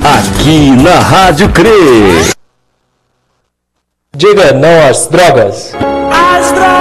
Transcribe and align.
Aqui 0.02 0.70
na 0.70 0.98
Rádio 1.00 1.50
CRE. 1.50 2.32
Diga 4.16 4.52
não 4.52 4.88
às 4.88 5.06
drogas. 5.06 5.74
As 6.10 6.50
drogas 6.50 6.77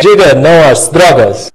Diga 0.00 0.34
não 0.34 0.70
às 0.70 0.88
drogas. 0.88 1.52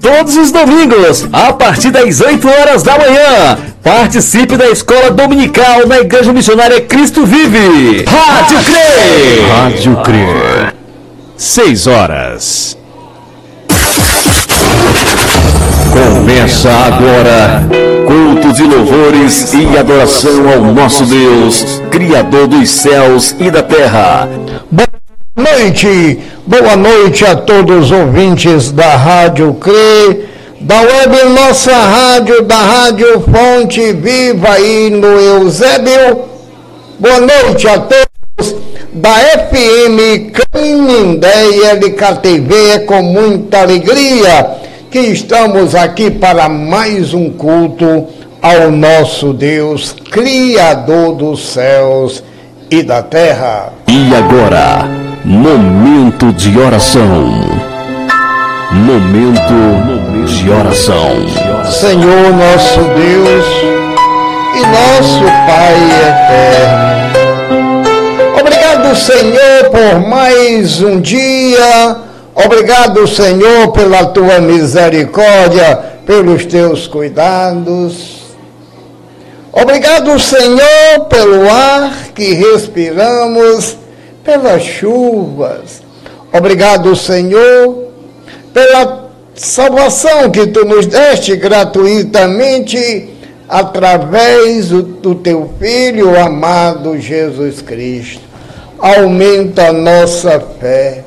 Todos 0.00 0.36
os 0.36 0.50
domingos, 0.50 1.28
a 1.32 1.52
partir 1.52 1.90
das 1.90 2.20
8 2.20 2.48
horas 2.48 2.82
da 2.82 2.98
manhã, 2.98 3.58
participe 3.82 4.56
da 4.56 4.70
escola 4.70 5.10
dominical 5.10 5.86
na 5.86 6.00
Igreja 6.00 6.32
Missionária 6.32 6.80
Cristo 6.80 7.26
Vive. 7.26 8.04
Rádio 8.04 8.58
CRE. 8.64 9.50
Rádio 9.50 9.96
CRE. 10.02 10.74
6 11.36 11.86
horas. 11.86 12.79
Começa 16.30 16.70
agora, 16.70 17.68
culto 18.06 18.52
de 18.52 18.62
louvores 18.62 19.52
e 19.52 19.76
adoração 19.76 20.48
ao 20.48 20.60
nosso 20.72 21.04
Deus, 21.04 21.82
Criador 21.90 22.46
dos 22.46 22.70
céus 22.70 23.34
e 23.40 23.50
da 23.50 23.64
terra. 23.64 24.28
Boa 24.70 24.88
noite, 25.36 26.20
boa 26.46 26.76
noite 26.76 27.24
a 27.24 27.34
todos 27.34 27.86
os 27.86 27.90
ouvintes 27.90 28.70
da 28.70 28.94
Rádio 28.94 29.54
CRE, 29.54 30.28
da 30.60 30.80
web 30.80 31.30
Nossa 31.30 31.74
Rádio, 31.74 32.42
da 32.42 32.58
Rádio 32.58 33.22
Fonte 33.22 33.92
Viva 33.92 34.50
aí 34.50 34.88
no 34.88 35.08
Eusébio. 35.08 36.26
Boa 37.00 37.18
noite 37.18 37.66
a 37.66 37.76
todos 37.76 38.54
da 38.92 39.14
FM 39.48 40.30
Canindé 40.52 41.72
LKTV, 41.72 42.70
é 42.74 42.78
com 42.78 43.02
muita 43.02 43.62
alegria 43.62 44.69
que 44.90 44.98
estamos 44.98 45.76
aqui 45.76 46.10
para 46.10 46.48
mais 46.48 47.14
um 47.14 47.30
culto 47.30 48.08
ao 48.42 48.72
nosso 48.72 49.32
Deus, 49.32 49.94
Criador 50.10 51.14
dos 51.14 51.52
céus 51.52 52.24
e 52.68 52.82
da 52.82 53.00
terra. 53.00 53.72
E 53.86 54.12
agora, 54.12 54.88
momento 55.24 56.32
de 56.32 56.58
oração. 56.58 57.30
Momento 58.72 60.26
de 60.26 60.50
oração. 60.50 61.10
Senhor 61.70 62.32
nosso 62.32 62.80
Deus 62.80 63.46
e 64.56 64.60
nosso 64.66 65.22
Pai 65.46 65.74
eterno. 66.08 67.10
Obrigado, 68.40 68.96
Senhor, 68.96 69.70
por 69.70 70.00
mais 70.08 70.82
um 70.82 71.00
dia 71.00 72.09
Obrigado, 72.44 73.06
Senhor, 73.06 73.72
pela 73.72 74.06
tua 74.06 74.40
misericórdia, 74.40 75.76
pelos 76.06 76.46
teus 76.46 76.86
cuidados. 76.86 78.20
Obrigado, 79.52 80.18
Senhor, 80.18 81.06
pelo 81.08 81.50
ar 81.50 82.12
que 82.14 82.32
respiramos, 82.32 83.76
pelas 84.24 84.62
chuvas. 84.62 85.82
Obrigado, 86.32 86.96
Senhor, 86.96 87.88
pela 88.54 89.10
salvação 89.34 90.30
que 90.30 90.46
tu 90.46 90.64
nos 90.64 90.86
deste 90.86 91.36
gratuitamente 91.36 93.10
através 93.48 94.68
do 94.68 95.16
teu 95.16 95.50
Filho 95.58 96.18
amado 96.18 96.98
Jesus 96.98 97.60
Cristo. 97.60 98.22
Aumenta 98.78 99.68
a 99.68 99.72
nossa 99.72 100.40
fé 100.58 101.04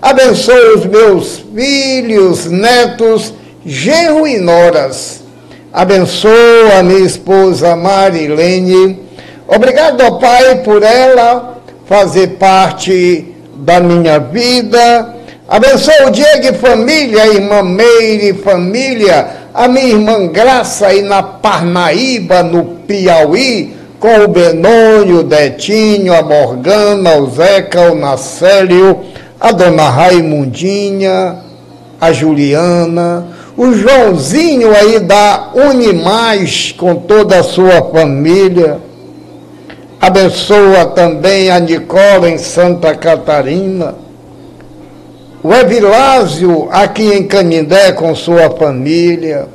Abençoa 0.00 0.76
os 0.76 0.86
meus 0.86 1.44
filhos, 1.54 2.46
netos, 2.46 3.34
genro 3.66 4.28
e 4.28 4.38
noras. 4.38 5.24
Abençoa 5.72 6.78
a 6.78 6.82
minha 6.84 7.04
esposa 7.04 7.74
Marilene. 7.74 9.00
Obrigado, 9.48 10.00
ó 10.02 10.12
Pai, 10.12 10.62
por 10.62 10.84
ela 10.84 11.58
fazer 11.86 12.28
parte 12.38 13.34
da 13.56 13.80
minha 13.80 14.20
vida. 14.20 15.16
Abençoa 15.48 16.06
o 16.06 16.10
Diego 16.10 16.46
e 16.46 16.52
família, 16.52 17.22
a 17.22 17.28
irmã 17.28 17.62
Meire 17.64 18.28
e 18.28 18.34
família, 18.34 19.26
a 19.52 19.66
minha 19.66 19.88
irmã 19.88 20.28
Graça 20.28 20.86
aí 20.86 21.02
na 21.02 21.22
Parnaíba, 21.22 22.44
no 22.44 22.64
Piauí, 22.86 23.74
com 23.98 24.24
o 24.24 24.28
Benônio, 24.28 25.20
o 25.20 25.22
Detinho, 25.24 26.14
a 26.14 26.22
Morgana, 26.22 27.16
o 27.16 27.28
Zeca, 27.30 27.90
o 27.90 27.96
Nacélio, 27.96 29.00
a 29.40 29.52
dona 29.52 29.88
Raimundinha, 29.88 31.36
a 32.00 32.12
Juliana, 32.12 33.26
o 33.56 33.72
Joãozinho 33.72 34.74
aí 34.74 35.00
da 35.00 35.50
Unimais 35.54 36.74
com 36.76 36.96
toda 36.96 37.38
a 37.38 37.42
sua 37.42 37.82
família. 37.92 38.78
Abençoa 40.00 40.86
também 40.86 41.50
a 41.50 41.58
Nicola 41.58 42.30
em 42.30 42.38
Santa 42.38 42.94
Catarina. 42.94 43.94
O 45.42 45.52
Evilásio 45.52 46.68
aqui 46.70 47.12
em 47.12 47.26
Canindé 47.26 47.92
com 47.92 48.14
sua 48.14 48.50
família. 48.50 49.48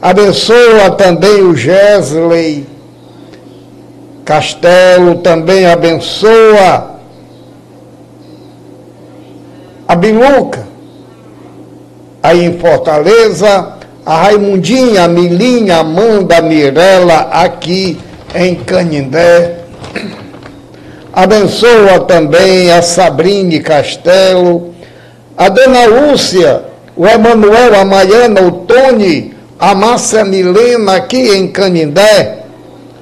Abençoa 0.00 0.90
também 0.96 1.42
o 1.42 1.54
Gesley 1.54 2.66
Castelo, 4.24 5.16
também 5.16 5.66
abençoa 5.66 6.89
a 9.90 9.96
Biluca, 9.96 10.64
aí 12.22 12.44
em 12.44 12.60
Fortaleza, 12.60 13.72
a 14.06 14.22
Raimundinha, 14.22 15.02
a 15.02 15.08
Milinha, 15.08 15.78
a 15.78 15.80
Amanda, 15.80 16.36
a 16.36 16.42
Mirella, 16.42 17.28
aqui 17.32 17.98
em 18.32 18.54
Canindé. 18.54 19.64
Abençoa 21.12 22.04
também 22.06 22.70
a 22.70 22.80
Sabrine 22.82 23.58
Castelo, 23.58 24.72
a 25.36 25.48
Dona 25.48 25.86
Lúcia, 25.86 26.62
o 26.96 27.04
Emanuel, 27.04 27.74
a 27.74 27.84
Maiana, 27.84 28.42
o 28.42 28.52
Tony, 28.52 29.34
a 29.58 29.74
Márcia 29.74 30.24
Milena 30.24 30.98
aqui 30.98 31.34
em 31.34 31.48
Canindé. 31.48 32.44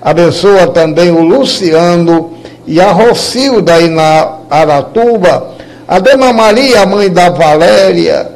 Abençoa 0.00 0.68
também 0.68 1.10
o 1.10 1.20
Luciano 1.20 2.32
e 2.66 2.80
a 2.80 2.90
Rocilda 2.92 3.74
aí 3.74 3.90
na 3.90 4.38
Aratuba 4.48 5.57
a 5.88 5.98
Dona 6.00 6.34
Maria, 6.34 6.84
mãe 6.84 7.08
da 7.08 7.30
Valéria, 7.30 8.30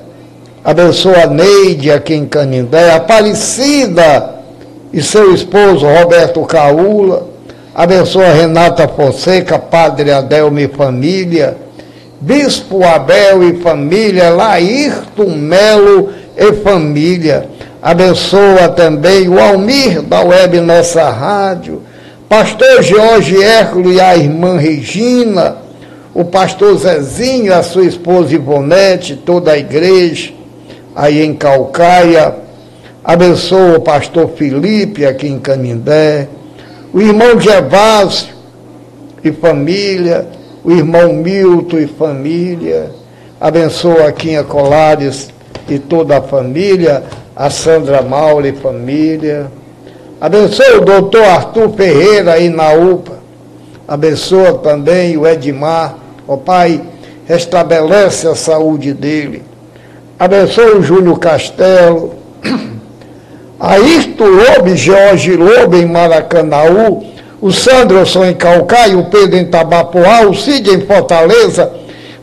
abençoa 0.64 1.24
a 1.24 1.26
Neide 1.26 1.92
aqui 1.92 2.14
em 2.14 2.24
Canindé, 2.24 2.94
Aparecida 2.94 4.36
e 4.90 5.02
seu 5.02 5.34
esposo 5.34 5.86
Roberto 5.86 6.40
Caula, 6.46 7.28
abençoa 7.74 8.32
Renata 8.32 8.88
Fonseca, 8.88 9.58
Padre 9.58 10.10
Adelmo 10.10 10.58
e 10.60 10.66
família, 10.66 11.54
Bispo 12.18 12.82
Abel 12.84 13.46
e 13.46 13.60
família, 13.60 14.30
Laírto 14.30 15.28
Melo 15.28 16.08
e 16.34 16.54
família, 16.54 17.50
abençoa 17.82 18.70
também 18.70 19.28
o 19.28 19.38
Almir 19.38 20.00
da 20.00 20.22
Web 20.22 20.58
Nossa 20.60 21.10
Rádio, 21.10 21.82
Pastor 22.30 22.82
Jorge 22.82 23.42
Hércules 23.42 23.98
e 23.98 24.00
a 24.00 24.16
irmã 24.16 24.56
Regina, 24.56 25.61
o 26.14 26.24
pastor 26.24 26.76
Zezinho, 26.76 27.54
a 27.54 27.62
sua 27.62 27.84
esposa 27.84 28.34
Ivonete, 28.34 29.16
toda 29.16 29.52
a 29.52 29.58
igreja, 29.58 30.32
aí 30.94 31.22
em 31.22 31.34
Calcaia. 31.34 32.34
Abençoa 33.02 33.78
o 33.78 33.80
pastor 33.80 34.30
Felipe 34.36 35.04
aqui 35.04 35.26
em 35.26 35.38
Canindé, 35.38 36.28
o 36.92 37.00
irmão 37.00 37.40
Gervásio 37.40 38.28
e 39.24 39.32
família, 39.32 40.28
o 40.62 40.70
irmão 40.70 41.12
Milton 41.14 41.78
e 41.78 41.86
família. 41.86 42.90
Abençoa 43.40 44.06
aqui 44.06 44.34
em 44.34 44.44
Colares 44.44 45.30
e 45.68 45.78
toda 45.78 46.18
a 46.18 46.22
família, 46.22 47.02
a 47.34 47.50
Sandra 47.50 48.02
Maura 48.02 48.46
e 48.46 48.52
família. 48.52 49.50
Abençoa 50.20 50.76
o 50.76 50.84
doutor 50.84 51.24
Arthur 51.24 51.70
Ferreira 51.70 52.34
aí 52.34 52.48
na 52.48 52.72
UPA. 52.72 53.14
Abençoa 53.88 54.58
também 54.58 55.16
o 55.16 55.26
Edmar 55.26 56.01
Ó 56.32 56.36
Pai, 56.38 56.80
restabelece 57.26 58.26
a 58.26 58.34
saúde 58.34 58.94
dele. 58.94 59.42
Abençoe 60.18 60.78
o 60.78 60.82
Júnior 60.82 61.18
Castelo. 61.18 62.14
Ayrton 63.60 64.24
Lobe, 64.24 64.74
Jorge 64.76 65.36
Lobe 65.36 65.76
em 65.76 65.84
Maracanaú, 65.84 67.04
o 67.38 67.52
Sandroson 67.52 68.24
em 68.24 68.34
Calcaia, 68.34 68.96
o 68.96 69.10
Pedro 69.10 69.36
em 69.36 69.44
Tabapuá, 69.44 70.22
o 70.22 70.34
Cid 70.34 70.70
em 70.70 70.80
Fortaleza, 70.80 71.70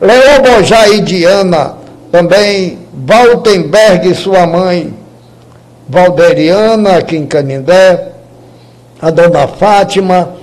Leão 0.01 0.41
Bojá 0.41 0.89
e 0.89 1.01
Diana, 1.01 1.75
também 2.11 2.79
Valtenberg 2.91 4.09
e 4.09 4.15
sua 4.15 4.47
mãe, 4.47 4.91
Valderiana, 5.87 6.97
aqui 6.97 7.15
em 7.15 7.27
Canindé, 7.27 8.07
a 8.99 9.11
dona 9.11 9.47
Fátima, 9.47 10.35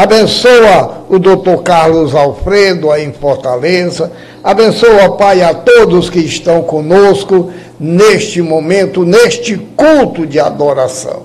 Abençoa 0.00 1.04
o 1.10 1.18
doutor 1.18 1.62
Carlos 1.62 2.14
Alfredo 2.14 2.90
aí 2.90 3.04
em 3.04 3.12
Fortaleza. 3.12 4.10
Abençoa, 4.42 5.14
Pai, 5.18 5.42
a 5.42 5.52
todos 5.52 6.08
que 6.08 6.20
estão 6.20 6.62
conosco 6.62 7.52
neste 7.78 8.40
momento, 8.40 9.04
neste 9.04 9.58
culto 9.76 10.26
de 10.26 10.40
adoração. 10.40 11.24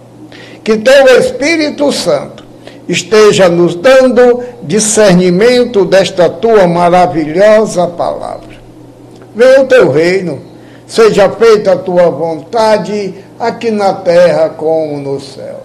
Que 0.61 0.75
teu 0.75 1.17
Espírito 1.17 1.89
Santo 1.93 2.43
esteja 2.85 3.47
nos 3.47 3.75
dando 3.75 4.43
discernimento 4.63 5.85
desta 5.85 6.29
tua 6.29 6.67
maravilhosa 6.67 7.87
palavra. 7.87 8.57
Venha 9.33 9.61
o 9.61 9.67
teu 9.67 9.89
reino, 9.89 10.41
seja 10.85 11.29
feita 11.29 11.71
a 11.71 11.77
tua 11.77 12.09
vontade, 12.09 13.13
aqui 13.39 13.71
na 13.71 13.93
terra 13.93 14.49
como 14.49 14.97
nos 14.97 15.33
céus. 15.33 15.63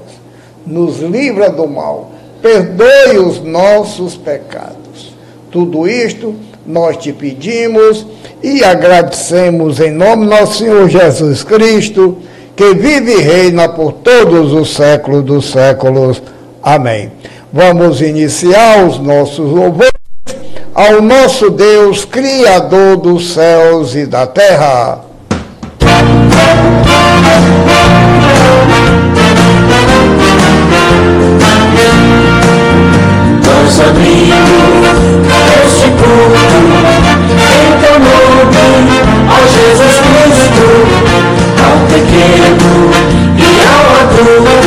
Nos 0.64 1.00
livra 1.00 1.50
do 1.50 1.67
mal 1.67 2.20
perdoe 2.41 3.19
os 3.19 3.41
nossos 3.41 4.17
pecados. 4.17 5.15
Tudo 5.51 5.89
isto 5.89 6.35
nós 6.67 6.97
te 6.97 7.13
pedimos 7.13 8.07
e 8.43 8.63
agradecemos 8.63 9.81
em 9.81 9.91
nome 9.91 10.25
do 10.25 10.31
nosso 10.31 10.59
Senhor 10.59 10.89
Jesus 10.89 11.43
Cristo, 11.43 12.19
que 12.55 12.75
vive 12.75 13.13
e 13.13 13.21
reina 13.21 13.69
por 13.69 13.93
todos 13.93 14.53
os 14.53 14.75
séculos 14.75 15.25
dos 15.25 15.51
séculos. 15.51 16.23
Amém. 16.63 17.11
Vamos 17.53 18.01
iniciar 18.01 18.85
os 18.87 18.99
nossos 18.99 19.51
louvores 19.51 19.91
ao 20.75 21.03
nosso 21.03 21.51
Deus, 21.51 22.05
Criador 22.05 22.97
dos 22.97 23.35
céus 23.35 23.95
e 23.95 24.07
da 24.07 24.27
terra. 24.27 25.10
Abrindo 33.79 34.35
este 35.62 35.87
culto 35.91 36.59
em 37.39 37.71
teu 37.81 37.97
nome, 38.00 38.99
ó 39.29 39.39
Jesus 39.47 39.97
Cristo, 40.07 40.67
ao 41.65 41.77
pequeno 41.87 42.69
e 43.39 43.50
ao 43.69 43.85
adulto, 44.00 44.60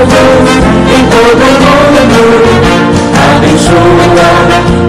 todo 0.00 0.14
mundo, 0.46 0.90
em 0.90 1.04
todo 1.08 1.44
mundo, 1.60 2.20
abençoa 3.36 4.79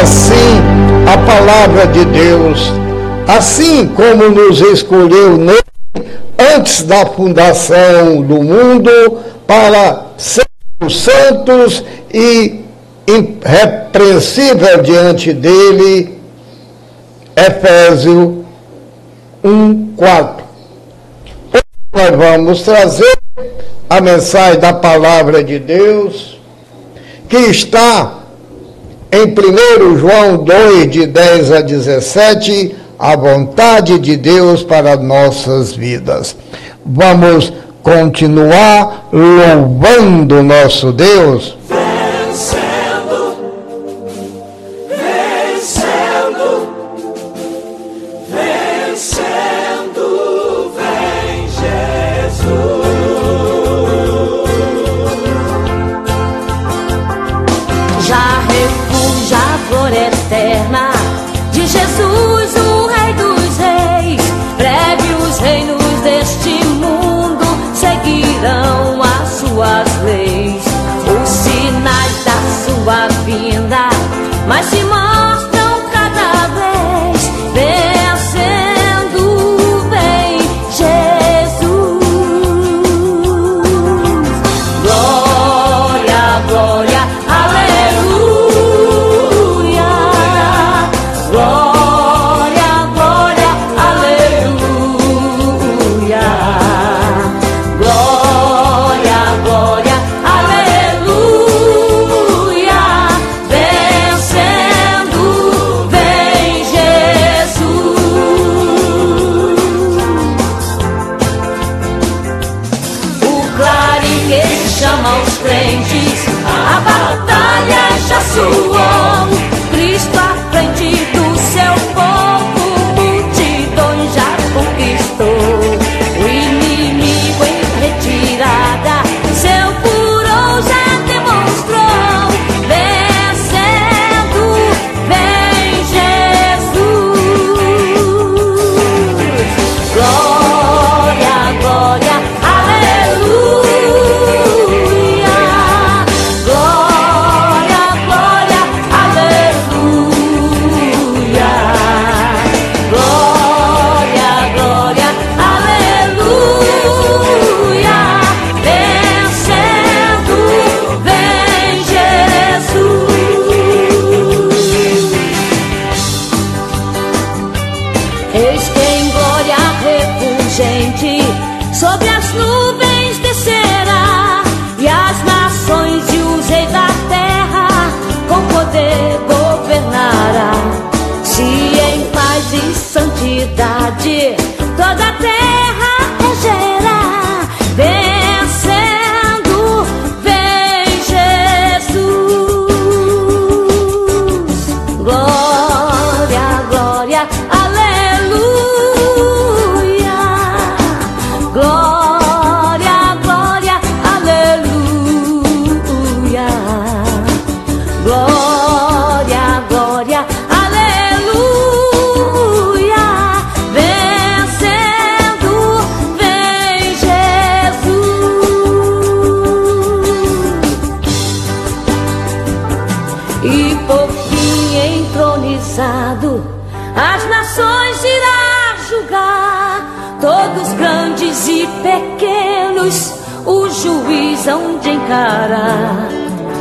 assim 0.00 0.60
a 1.06 1.18
palavra 1.18 1.86
de 1.86 2.04
Deus: 2.06 2.72
assim 3.26 3.86
como 3.88 4.28
nos 4.28 4.60
escolheu 4.60 5.36
nele 5.36 5.62
antes 6.56 6.82
da 6.82 7.06
fundação 7.06 8.22
do 8.22 8.42
mundo 8.42 8.90
para 9.46 10.06
sermos 10.16 11.00
santos 11.00 11.84
e 12.12 12.60
irrepreensível 13.06 14.82
diante 14.82 15.32
dele. 15.32 16.14
Efésios 17.36 18.44
1, 19.42 19.94
4. 19.96 20.44
Nós 21.92 22.10
vamos 22.16 22.62
trazer 22.62 23.18
a 23.90 24.00
mensagem 24.00 24.60
da 24.60 24.72
palavra 24.72 25.42
de 25.42 25.58
Deus, 25.58 26.40
que 27.28 27.36
está 27.36 28.23
em 29.14 29.26
1 29.28 29.98
João 29.98 30.38
2, 30.38 30.90
de 30.90 31.06
10 31.06 31.52
a 31.52 31.60
17, 31.60 32.74
a 32.98 33.14
vontade 33.14 33.96
de 34.00 34.16
Deus 34.16 34.64
para 34.64 34.96
nossas 34.96 35.72
vidas. 35.72 36.36
Vamos 36.84 37.52
continuar 37.80 39.08
louvando 39.12 40.42
nosso 40.42 40.92
Deus. 40.92 41.56
dor 59.74 59.92
eterna 59.92 60.92
de 61.52 61.66
Jesus. 61.66 62.13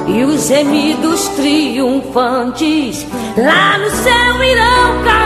E 0.08 0.24
os 0.24 0.48
gemidos 0.48 1.28
triunfantes 1.30 3.06
lá 3.38 3.78
no 3.78 3.90
céu 3.90 4.44
irão 4.44 5.04
cantar. 5.04 5.23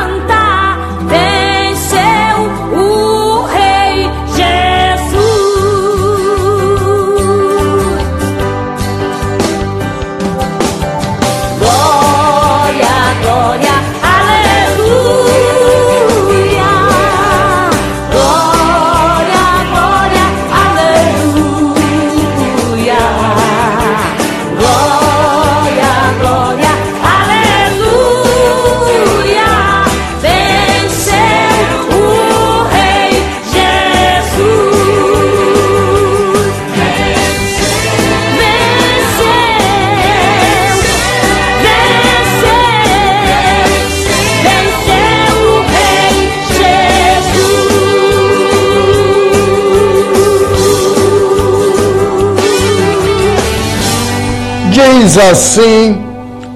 Diz 54.99 55.15
assim 55.15 55.95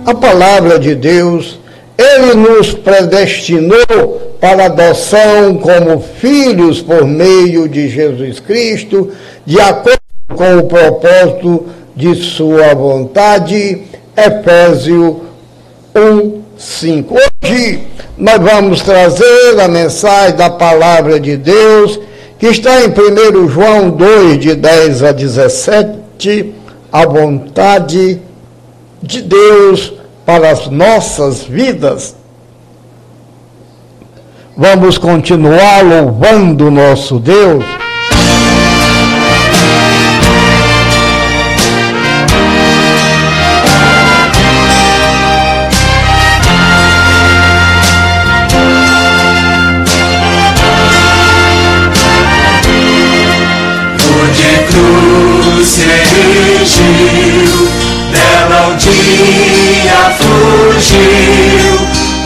a 0.04 0.16
palavra 0.16 0.80
de 0.80 0.96
Deus, 0.96 1.60
ele 1.96 2.34
nos 2.34 2.74
predestinou 2.74 4.36
para 4.40 4.66
adoção 4.66 5.58
como 5.62 6.02
filhos 6.02 6.82
por 6.82 7.06
meio 7.06 7.70
de 7.70 7.88
Jesus 7.88 8.40
Cristo, 8.40 9.12
de 9.46 9.62
acordo 9.62 10.00
com 10.36 10.58
o 10.58 10.64
propósito 10.64 11.68
de 11.96 12.16
sua 12.16 12.74
vontade. 12.74 13.84
Efésios 14.18 15.18
1, 15.96 16.42
5. 16.58 17.16
Hoje 17.44 17.80
nós 18.18 18.40
vamos 18.42 18.82
trazer 18.82 19.60
a 19.60 19.68
mensagem 19.68 20.36
da 20.36 20.50
palavra 20.50 21.20
de 21.20 21.38
Deus, 21.38 22.00
que 22.40 22.48
está 22.48 22.82
em 22.82 22.88
1 22.90 23.48
João 23.50 23.92
2, 23.92 24.40
de 24.40 24.56
10 24.56 25.04
a 25.04 25.12
17, 25.12 26.56
a 26.92 27.06
vontade 27.06 28.16
de 28.16 28.31
Deus 29.02 29.94
para 30.26 30.50
as 30.50 30.68
nossas 30.68 31.44
vidas. 31.44 32.16
Vamos 34.56 34.98
continuar 34.98 35.84
louvando 35.84 36.70
nosso 36.70 37.20
Deus. 37.20 37.64
Dia 58.82 60.12
fugiu, 60.18 61.78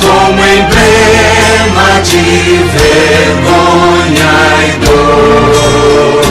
como 0.02 0.40
emblema 0.46 1.90
de 2.02 2.64
vergonha 2.78 4.36
e 4.64 4.70
dor. 4.86 6.22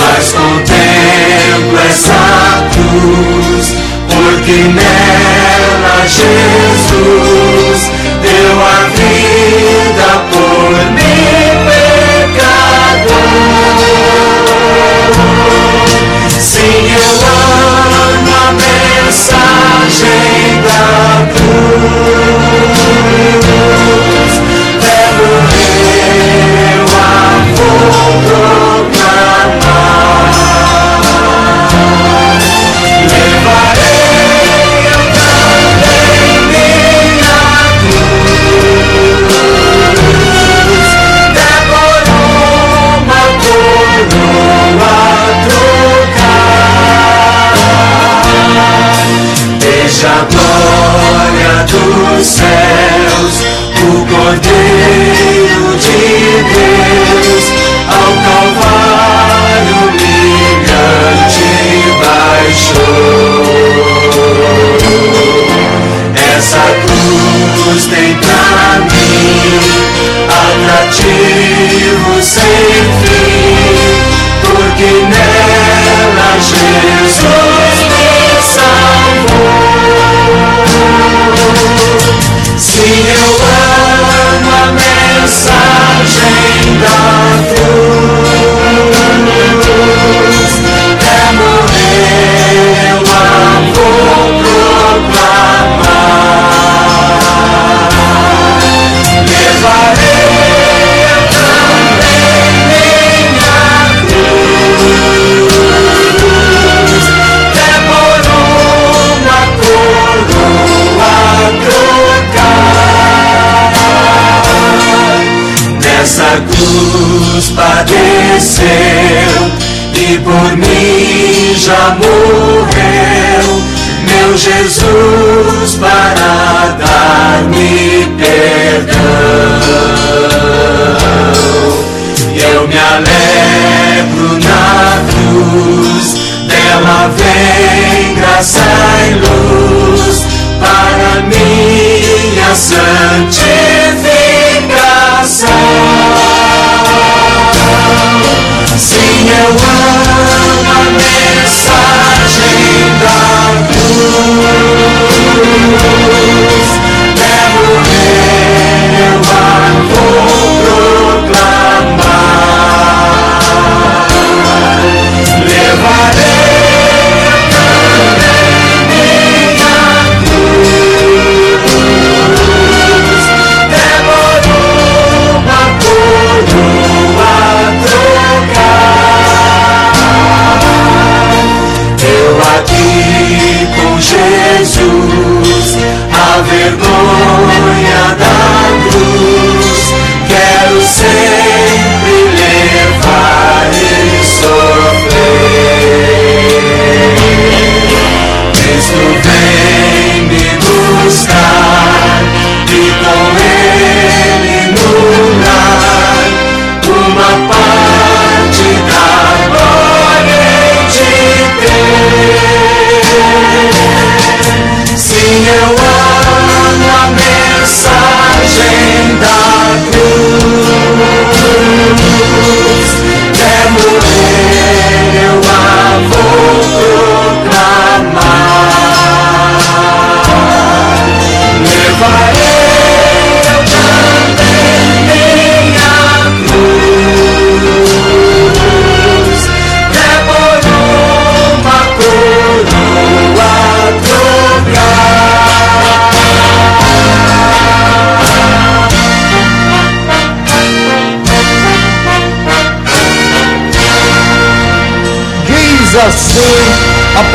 Mas 0.00 0.24
contemplo 0.32 1.78
essa 1.90 2.24
cruz, 2.72 3.66
porque 4.08 4.56
nela 4.72 5.96
Jesus 6.06 7.80
deu 8.22 8.56
a 8.62 8.88
vida 8.94 9.83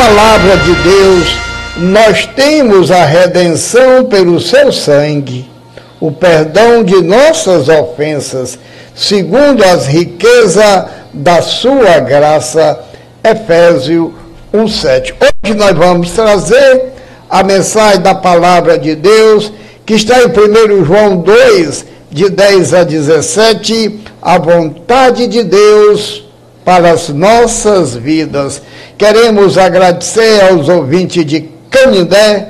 palavra 0.09 0.57
de 0.57 0.73
Deus: 0.75 1.37
Nós 1.77 2.25
temos 2.25 2.89
a 2.89 3.05
redenção 3.05 4.05
pelo 4.05 4.39
seu 4.39 4.71
sangue, 4.71 5.47
o 5.99 6.11
perdão 6.11 6.83
de 6.83 6.99
nossas 7.03 7.69
ofensas, 7.69 8.57
segundo 8.95 9.63
as 9.63 9.85
riquezas 9.85 10.85
da 11.13 11.43
sua 11.43 11.99
graça. 11.99 12.79
Efésios 13.23 14.11
1:7. 14.51 15.13
Hoje 15.21 15.53
nós 15.53 15.77
vamos 15.77 16.09
trazer 16.11 16.93
a 17.29 17.43
mensagem 17.43 18.01
da 18.01 18.15
palavra 18.15 18.79
de 18.79 18.95
Deus, 18.95 19.51
que 19.85 19.93
está 19.93 20.23
em 20.23 20.27
1 20.27 20.85
João 20.85 21.17
2, 21.17 21.85
de 22.09 22.29
10 22.29 22.73
a 22.73 22.83
17, 22.83 23.99
a 24.19 24.39
vontade 24.39 25.27
de 25.27 25.43
Deus 25.43 26.28
para 26.69 26.91
as 26.91 27.09
nossas 27.09 27.95
vidas. 27.95 28.61
Queremos 28.95 29.57
agradecer 29.57 30.43
aos 30.51 30.69
ouvintes 30.69 31.25
de 31.25 31.49
Canindé, 31.67 32.49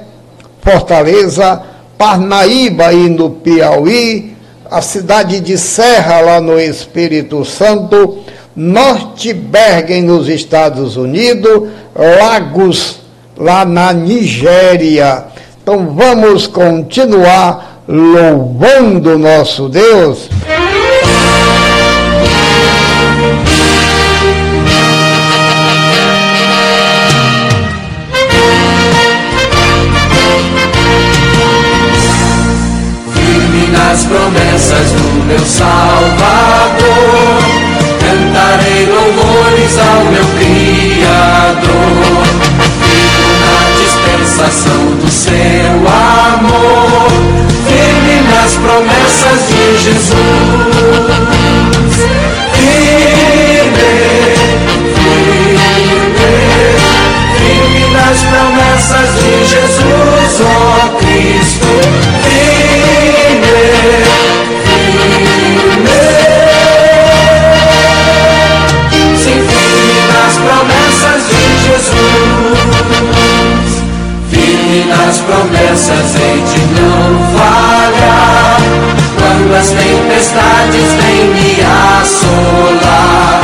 Fortaleza, 0.61 1.61
Parnaíba 1.97 2.91
e 2.91 3.07
no 3.07 3.29
Piauí, 3.29 4.35
a 4.69 4.81
cidade 4.81 5.39
de 5.39 5.57
Serra, 5.57 6.19
lá 6.19 6.41
no 6.41 6.59
Espírito 6.59 7.45
Santo, 7.45 8.17
Norte 8.53 9.31
Bergen, 9.31 10.01
nos 10.01 10.27
Estados 10.27 10.97
Unidos, 10.97 11.69
Lagos, 11.95 12.99
lá 13.37 13.63
na 13.63 13.93
Nigéria. 13.93 15.27
Então 15.63 15.95
vamos 15.95 16.45
continuar 16.45 17.83
louvando 17.87 19.17
nosso 19.17 19.69
Deus. 19.69 20.27
Nas 33.89 34.05
promessas 34.05 34.91
do 34.91 35.25
meu 35.25 35.39
Salvador. 35.39 36.77
Cantarei 37.99 38.85
louvores 38.85 39.79
ao 39.79 40.05
meu 40.11 40.25
Criador. 40.37 41.73
Vivo 42.85 43.29
na 43.41 43.57
dispensação 43.81 44.81
do 44.95 45.09
seu 45.09 45.31
amor. 45.87 47.09
Firme 47.67 48.17
nas 48.29 48.51
promessas 48.57 49.39
de 49.47 49.63
Jesus. 49.83 50.13
Firme, 52.53 53.93
firme, 55.33 56.31
firme 57.37 57.83
nas 57.91 58.17
promessas 58.21 59.09
de 59.15 59.33
Jesus, 59.45 60.41
ó 60.41 60.85
oh 60.85 60.89
Cristo. 60.97 62.38
Promessas 75.29 76.15
hei 76.15 76.41
de 76.41 76.61
não 76.81 77.07
falhar. 77.37 78.57
Quando 79.17 79.55
as 79.55 79.69
tempestades 79.69 80.93
vêm 80.95 81.25
me 81.29 81.51
assolar, 82.01 83.41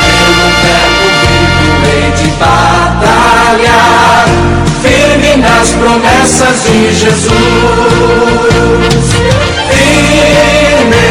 pelo 0.00 0.46
verbo 0.62 1.08
vivo 1.20 1.68
hei 1.86 2.08
de 2.12 2.28
batalhar. 2.38 4.24
Firme 4.82 5.32
nas 5.36 5.68
promessas 5.72 6.56
de 6.64 6.78
Jesus. 6.94 7.28
Firme, 9.70 11.08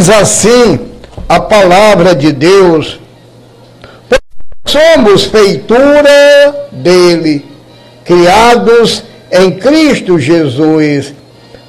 Diz 0.00 0.08
assim 0.08 0.80
a 1.28 1.38
palavra 1.38 2.14
de 2.14 2.32
Deus. 2.32 2.98
Somos 4.64 5.26
feitura 5.26 6.68
dele, 6.72 7.44
criados 8.02 9.04
em 9.30 9.50
Cristo 9.50 10.18
Jesus 10.18 11.12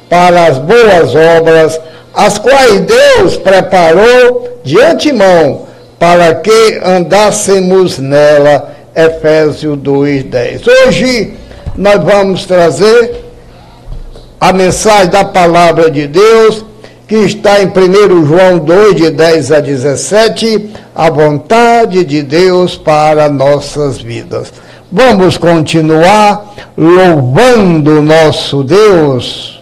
para 0.10 0.46
as 0.46 0.58
boas 0.60 1.14
obras, 1.14 1.78
as 2.14 2.38
quais 2.38 2.80
Deus 2.80 3.36
preparou 3.36 4.62
de 4.64 4.80
antemão 4.80 5.68
para 6.00 6.36
que 6.36 6.80
andássemos 6.86 7.98
nela. 7.98 8.74
Efésios 8.96 9.78
2:10. 9.78 10.62
Hoje 10.68 11.34
nós 11.76 12.02
vamos 12.02 12.46
trazer 12.46 13.26
a 14.40 14.54
mensagem 14.54 15.10
da 15.10 15.26
palavra 15.26 15.92
de 15.92 16.08
Deus 16.08 16.71
que 17.12 17.18
está 17.18 17.62
em 17.62 17.68
1 17.68 18.26
João 18.26 18.58
2, 18.60 18.96
de 18.96 19.10
10 19.10 19.52
a 19.52 19.60
17, 19.60 20.70
a 20.96 21.10
vontade 21.10 22.06
de 22.06 22.24
Deus 22.24 22.78
para 22.78 23.28
nossas 23.28 23.98
vidas. 23.98 24.54
Vamos 24.90 25.36
continuar 25.38 26.72
louvando 26.78 28.02
nosso 28.02 28.64
Deus. 28.64 29.61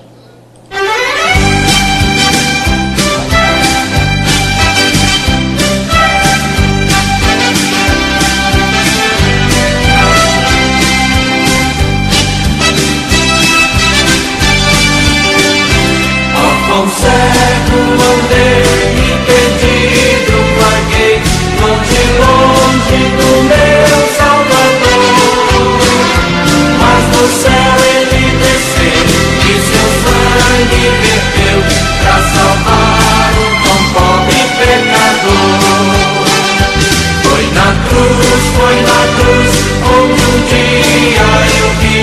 cruz, 37.89 38.41
foi 38.55 38.77
na 38.81 39.01
cruz 39.17 39.53
onde 39.97 40.21
um 40.25 40.39
dia 40.47 41.29
eu 41.59 41.69
vi 41.81 41.97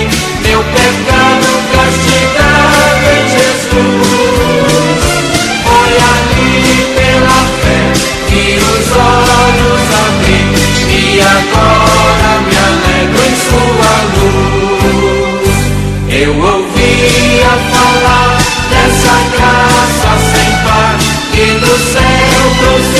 meu 0.47 0.61
pecado 0.63 1.49
castigado 1.73 3.05
em 3.15 3.23
Jesus. 3.35 3.77
Foi 5.63 5.93
ali 6.13 6.55
pela 6.95 7.39
fé 7.61 7.83
que 8.27 8.43
os 8.57 8.87
olhos 8.95 9.83
abri 10.05 10.43
e 10.89 11.21
agora 11.21 12.29
me 12.47 12.55
alegro 12.67 13.21
em 13.25 13.35
sua 13.47 13.93
luz. 14.17 15.57
Eu 16.09 16.33
ouvia 16.33 17.53
falar 17.71 18.31
dessa 18.69 19.15
graça 19.35 20.11
sem 20.31 20.51
par 20.65 20.93
que 21.31 21.47
do 21.59 21.75
céu 21.91 22.43
trouxe. 22.59 22.96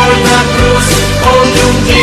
por 0.00 0.18
la 0.18 0.40
cruz, 0.54 0.86
con 1.22 1.46
un 1.68 1.99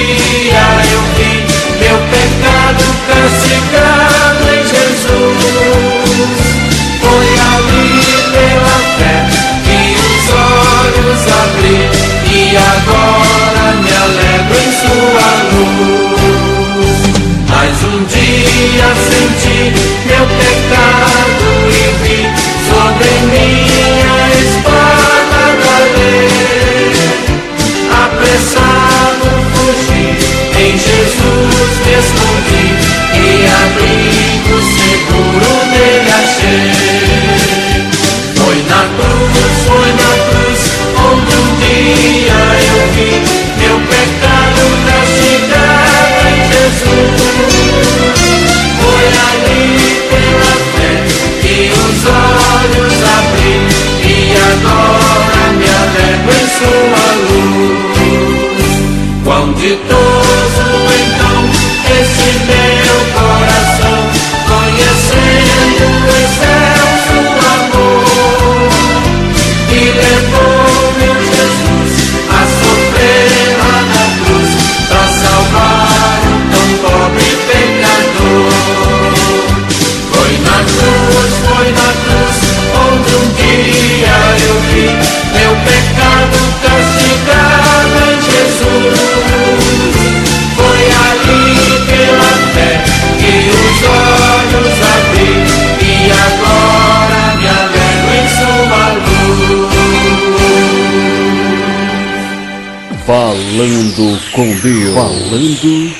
Falando 105.29 105.93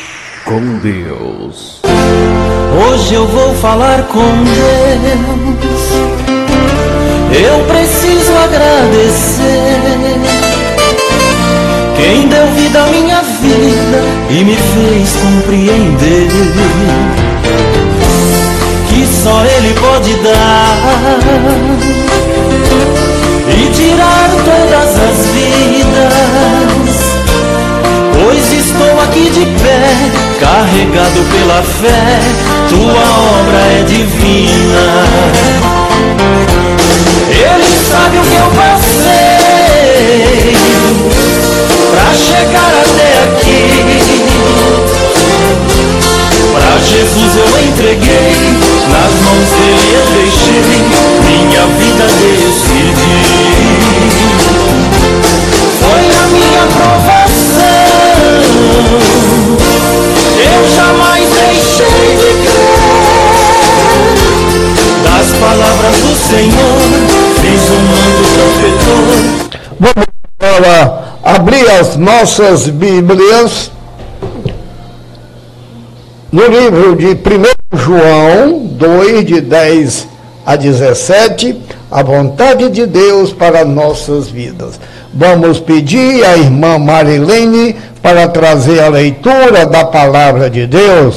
com 0.45 0.79
Deus. 0.79 1.81
Hoje 1.83 3.13
eu 3.13 3.27
vou 3.27 3.53
falar 3.55 4.03
com 4.03 4.21
Deus. 4.45 5.81
Eu 7.37 7.59
preciso 7.65 8.31
agradecer. 8.45 9.81
Quem 11.97 12.29
deu 12.29 12.47
vida 12.53 12.81
à 12.81 12.87
minha 12.87 13.21
vida 13.21 14.01
e 14.29 14.45
me 14.45 14.55
fez 14.55 15.17
compreender 15.17 16.29
que 18.87 19.05
só 19.23 19.43
Ele 19.43 19.73
pode 19.73 20.13
dar 20.23 22.06
carregado 30.39 31.21
pela 31.31 31.61
fé, 31.63 32.19
tua 32.69 33.05
obra 33.41 33.59
é 33.79 33.83
divina. 33.83 34.85
Ele 37.29 37.71
sabe 37.89 38.17
o 38.17 38.21
que 38.21 38.35
eu 38.35 38.49
passei 38.55 39.47
pra 41.91 42.07
chegar 42.13 42.73
até 42.81 43.09
aqui. 43.23 43.61
Pra 46.53 46.71
Jesus 46.79 47.31
eu 47.35 47.49
entreguei, 47.67 48.35
nas 48.89 49.13
mãos 49.23 49.49
dele 49.59 49.89
eu 49.93 50.05
deixei, 50.13 50.81
minha 51.23 51.63
vida 51.77 52.05
decidi. 52.19 53.19
Foi 55.79 56.05
a 56.11 56.27
minha 56.27 56.63
provação, 56.75 57.16
Senhor, 66.29 66.79
fiz 67.39 67.69
um 67.69 67.79
mundo 67.87 68.21
protetor. 68.35 69.57
Vamos 69.79 70.07
agora 70.37 71.03
abrir 71.23 71.69
as 71.69 71.95
nossas 71.95 72.67
Bíblias 72.67 73.71
no 76.29 76.45
livro 76.47 76.97
de 76.97 77.11
1 77.13 77.77
João 77.77 78.59
2, 78.73 79.25
de 79.25 79.39
10 79.39 80.07
a 80.45 80.57
17, 80.57 81.61
a 81.89 82.03
vontade 82.03 82.69
de 82.71 82.85
Deus 82.85 83.31
para 83.31 83.63
nossas 83.63 84.27
vidas. 84.29 84.77
Vamos 85.13 85.61
pedir 85.61 86.25
à 86.25 86.35
irmã 86.35 86.77
Marilene 86.77 87.73
para 88.01 88.27
trazer 88.27 88.81
a 88.81 88.89
leitura 88.89 89.65
da 89.65 89.85
palavra 89.85 90.49
de 90.49 90.67
Deus. 90.67 91.15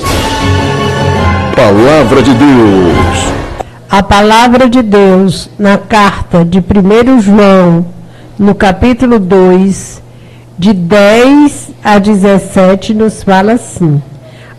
Palavra 1.57 2.23
de 2.23 2.33
Deus. 2.33 3.40
A 3.93 4.05
palavra 4.05 4.69
de 4.69 4.83
Deus 4.83 5.51
na 5.59 5.77
carta 5.77 6.45
de 6.45 6.61
1 6.61 7.21
João, 7.23 7.87
no 8.39 8.55
capítulo 8.55 9.19
2, 9.19 10.01
de 10.57 10.73
10 10.73 11.71
a 11.83 11.99
17, 11.99 12.95
nos 12.95 13.25
fala 13.25 13.55
assim: 13.55 14.01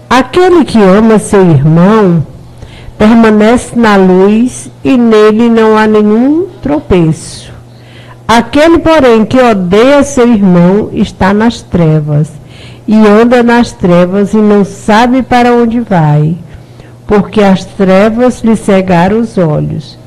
Aquele 0.10 0.66
que 0.66 0.78
ama 0.78 1.18
seu 1.18 1.50
irmão 1.50 2.28
permanece 2.98 3.74
na 3.74 3.96
luz 3.96 4.70
e 4.84 4.98
nele 4.98 5.50
não 5.50 5.78
há 5.78 5.88
nenhum 5.88 6.48
tropeço. 6.62 7.54
Aquele, 8.28 8.80
porém, 8.80 9.24
que 9.24 9.40
odeia 9.40 10.04
seu 10.04 10.28
irmão 10.28 10.90
está 10.92 11.34
nas 11.34 11.62
trevas 11.62 12.30
e 12.86 12.98
anda 13.08 13.42
nas 13.42 13.72
trevas 13.72 14.34
e 14.34 14.38
não 14.38 14.66
sabe 14.66 15.24
para 15.24 15.54
onde 15.54 15.80
vai 15.80 16.36
porque 17.12 17.42
as 17.42 17.66
trevas 17.66 18.40
lhe 18.42 18.56
cegaram 18.56 19.20
os 19.20 19.38
olhos. 19.38 20.00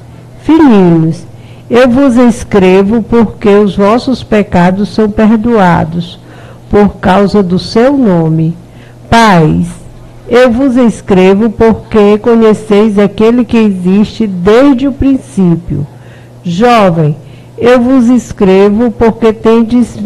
Filhinhos, 0.43 1.27
eu 1.69 1.87
vos 1.87 2.17
escrevo 2.17 3.03
porque 3.03 3.51
os 3.51 3.77
vossos 3.77 4.23
pecados 4.23 4.88
são 4.88 5.11
perdoados, 5.11 6.19
por 6.71 6.97
causa 6.97 7.43
do 7.43 7.59
seu 7.59 7.95
nome. 7.95 8.57
Pais, 9.11 9.67
eu 10.27 10.51
vos 10.51 10.77
escrevo 10.77 11.51
porque 11.51 12.17
conheceis 12.17 12.99
aquele 12.99 13.45
que 13.45 13.59
existe 13.59 14.27
desde 14.27 14.88
o 14.88 14.93
princípio. 14.93 15.87
Jovem, 16.43 17.14
eu 17.59 17.83
vos 17.83 18.09
escrevo 18.09 18.90
porque 18.90 19.31
tendes 19.31 19.99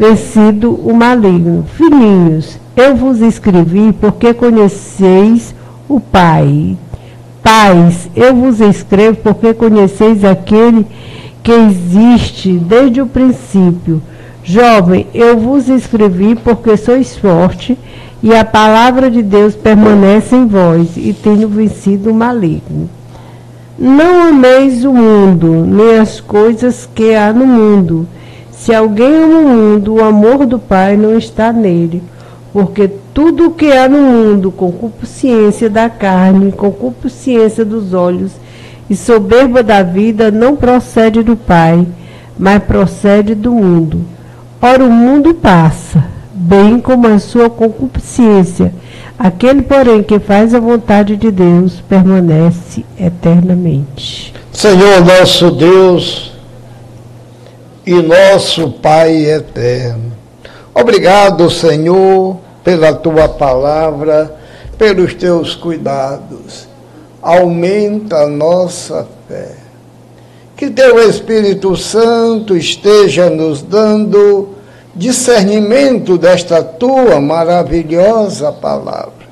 vencido 0.00 0.72
o 0.72 0.94
maligno. 0.94 1.66
Filhinhos, 1.76 2.58
eu 2.74 2.96
vos 2.96 3.20
escrevi 3.20 3.92
porque 3.92 4.32
conheceis 4.32 5.54
o 5.88 6.00
Pai. 6.00 6.76
Pais, 7.42 8.08
eu 8.14 8.34
vos 8.34 8.60
escrevo 8.60 9.18
porque 9.22 9.52
conheceis 9.52 10.24
aquele 10.24 10.86
que 11.42 11.50
existe 11.50 12.52
desde 12.52 13.02
o 13.02 13.06
princípio. 13.06 14.00
Jovem, 14.44 15.06
eu 15.12 15.38
vos 15.38 15.68
escrevi 15.68 16.36
porque 16.36 16.76
sois 16.76 17.16
forte 17.16 17.76
e 18.22 18.34
a 18.34 18.44
palavra 18.44 19.10
de 19.10 19.22
Deus 19.22 19.54
permanece 19.56 20.36
em 20.36 20.46
vós 20.46 20.96
e 20.96 21.12
tenho 21.12 21.48
vencido 21.48 22.10
o 22.10 22.14
maligno. 22.14 22.88
Não 23.76 24.28
ameis 24.28 24.84
o 24.84 24.92
mundo, 24.92 25.66
nem 25.66 25.98
as 25.98 26.20
coisas 26.20 26.88
que 26.94 27.14
há 27.14 27.32
no 27.32 27.46
mundo. 27.46 28.06
Se 28.52 28.72
alguém 28.72 29.16
ama 29.16 29.38
o 29.38 29.48
mundo, 29.48 29.94
o 29.94 30.04
amor 30.04 30.46
do 30.46 30.58
Pai 30.58 30.96
não 30.96 31.18
está 31.18 31.52
nele 31.52 32.02
porque 32.52 32.88
tudo 33.14 33.46
o 33.46 33.50
que 33.52 33.72
há 33.72 33.88
no 33.88 33.98
mundo, 33.98 34.50
concupiscência 34.50 35.70
da 35.70 35.88
carne, 35.88 36.52
concupiscência 36.52 37.64
dos 37.64 37.94
olhos 37.94 38.32
e 38.90 38.94
soberba 38.94 39.62
da 39.62 39.82
vida, 39.82 40.30
não 40.30 40.54
procede 40.54 41.22
do 41.22 41.34
Pai, 41.36 41.86
mas 42.38 42.62
procede 42.62 43.34
do 43.34 43.52
mundo. 43.52 44.02
Ora, 44.60 44.84
o 44.84 44.90
mundo 44.90 45.34
passa, 45.34 46.04
bem 46.32 46.78
como 46.78 47.06
a 47.06 47.18
sua 47.18 47.48
concupiscência. 47.48 48.72
Aquele, 49.18 49.62
porém, 49.62 50.02
que 50.02 50.18
faz 50.18 50.54
a 50.54 50.60
vontade 50.60 51.16
de 51.16 51.30
Deus, 51.30 51.82
permanece 51.88 52.84
eternamente. 52.98 54.34
Senhor 54.52 55.04
nosso 55.04 55.50
Deus 55.52 56.32
e 57.86 57.94
nosso 57.94 58.70
Pai 58.72 59.24
eterno. 59.24 60.12
Obrigado, 60.74 61.50
Senhor, 61.50 62.38
pela 62.64 62.92
tua 62.94 63.28
palavra, 63.28 64.34
pelos 64.78 65.14
teus 65.14 65.54
cuidados. 65.54 66.68
Aumenta 67.20 68.18
a 68.18 68.26
nossa 68.26 69.06
fé. 69.28 69.56
Que 70.56 70.70
teu 70.70 71.08
Espírito 71.08 71.76
Santo 71.76 72.56
esteja 72.56 73.28
nos 73.28 73.62
dando 73.62 74.50
discernimento 74.94 76.18
desta 76.18 76.62
tua 76.62 77.20
maravilhosa 77.20 78.52
palavra. 78.52 79.22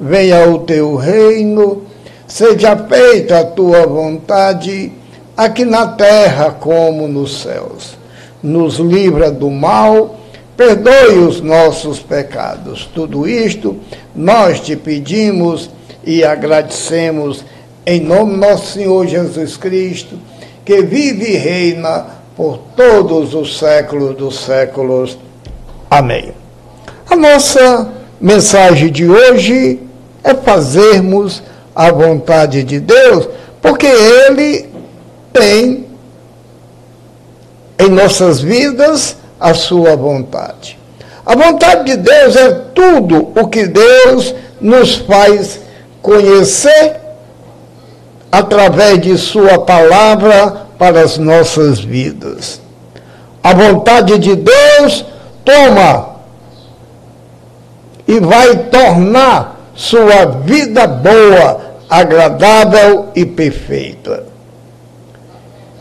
Venha 0.00 0.48
o 0.48 0.60
teu 0.60 0.94
reino, 0.96 1.82
seja 2.26 2.76
feita 2.76 3.40
a 3.40 3.44
tua 3.44 3.86
vontade, 3.86 4.92
aqui 5.36 5.64
na 5.64 5.86
terra 5.86 6.50
como 6.50 7.08
nos 7.08 7.42
céus. 7.42 7.96
Nos 8.42 8.78
livra 8.78 9.30
do 9.30 9.50
mal 9.50 10.16
perdoe 10.58 11.20
os 11.20 11.40
nossos 11.40 12.00
pecados. 12.00 12.90
Tudo 12.92 13.28
isto 13.28 13.76
nós 14.12 14.58
te 14.58 14.74
pedimos 14.74 15.70
e 16.04 16.24
agradecemos 16.24 17.44
em 17.86 18.00
nome 18.00 18.32
do 18.32 18.38
nosso 18.38 18.72
Senhor 18.72 19.06
Jesus 19.06 19.56
Cristo, 19.56 20.18
que 20.64 20.82
vive 20.82 21.30
e 21.30 21.36
reina 21.36 22.06
por 22.36 22.58
todos 22.76 23.34
os 23.34 23.56
séculos 23.56 24.16
dos 24.16 24.40
séculos. 24.40 25.16
Amém. 25.88 26.32
A 27.08 27.14
nossa 27.14 27.92
mensagem 28.20 28.90
de 28.90 29.08
hoje 29.08 29.78
é 30.24 30.34
fazermos 30.34 31.40
a 31.72 31.92
vontade 31.92 32.64
de 32.64 32.80
Deus, 32.80 33.28
porque 33.62 33.86
Ele 33.86 34.68
tem 35.32 35.86
em 37.78 37.88
nossas 37.88 38.40
vidas 38.40 39.17
a 39.40 39.54
sua 39.54 39.96
vontade. 39.96 40.78
A 41.24 41.36
vontade 41.36 41.84
de 41.84 41.96
Deus 41.96 42.36
é 42.36 42.50
tudo 42.74 43.32
o 43.38 43.48
que 43.48 43.66
Deus 43.66 44.34
nos 44.60 44.96
faz 44.96 45.60
conhecer 46.00 46.96
através 48.32 49.00
de 49.00 49.16
Sua 49.18 49.58
palavra 49.58 50.68
para 50.78 51.00
as 51.00 51.18
nossas 51.18 51.80
vidas. 51.80 52.60
A 53.42 53.52
vontade 53.52 54.18
de 54.18 54.36
Deus 54.36 55.04
toma 55.44 56.16
e 58.06 58.18
vai 58.20 58.56
tornar 58.70 59.70
sua 59.74 60.24
vida 60.24 60.86
boa, 60.86 61.60
agradável 61.88 63.08
e 63.14 63.24
perfeita. 63.26 64.24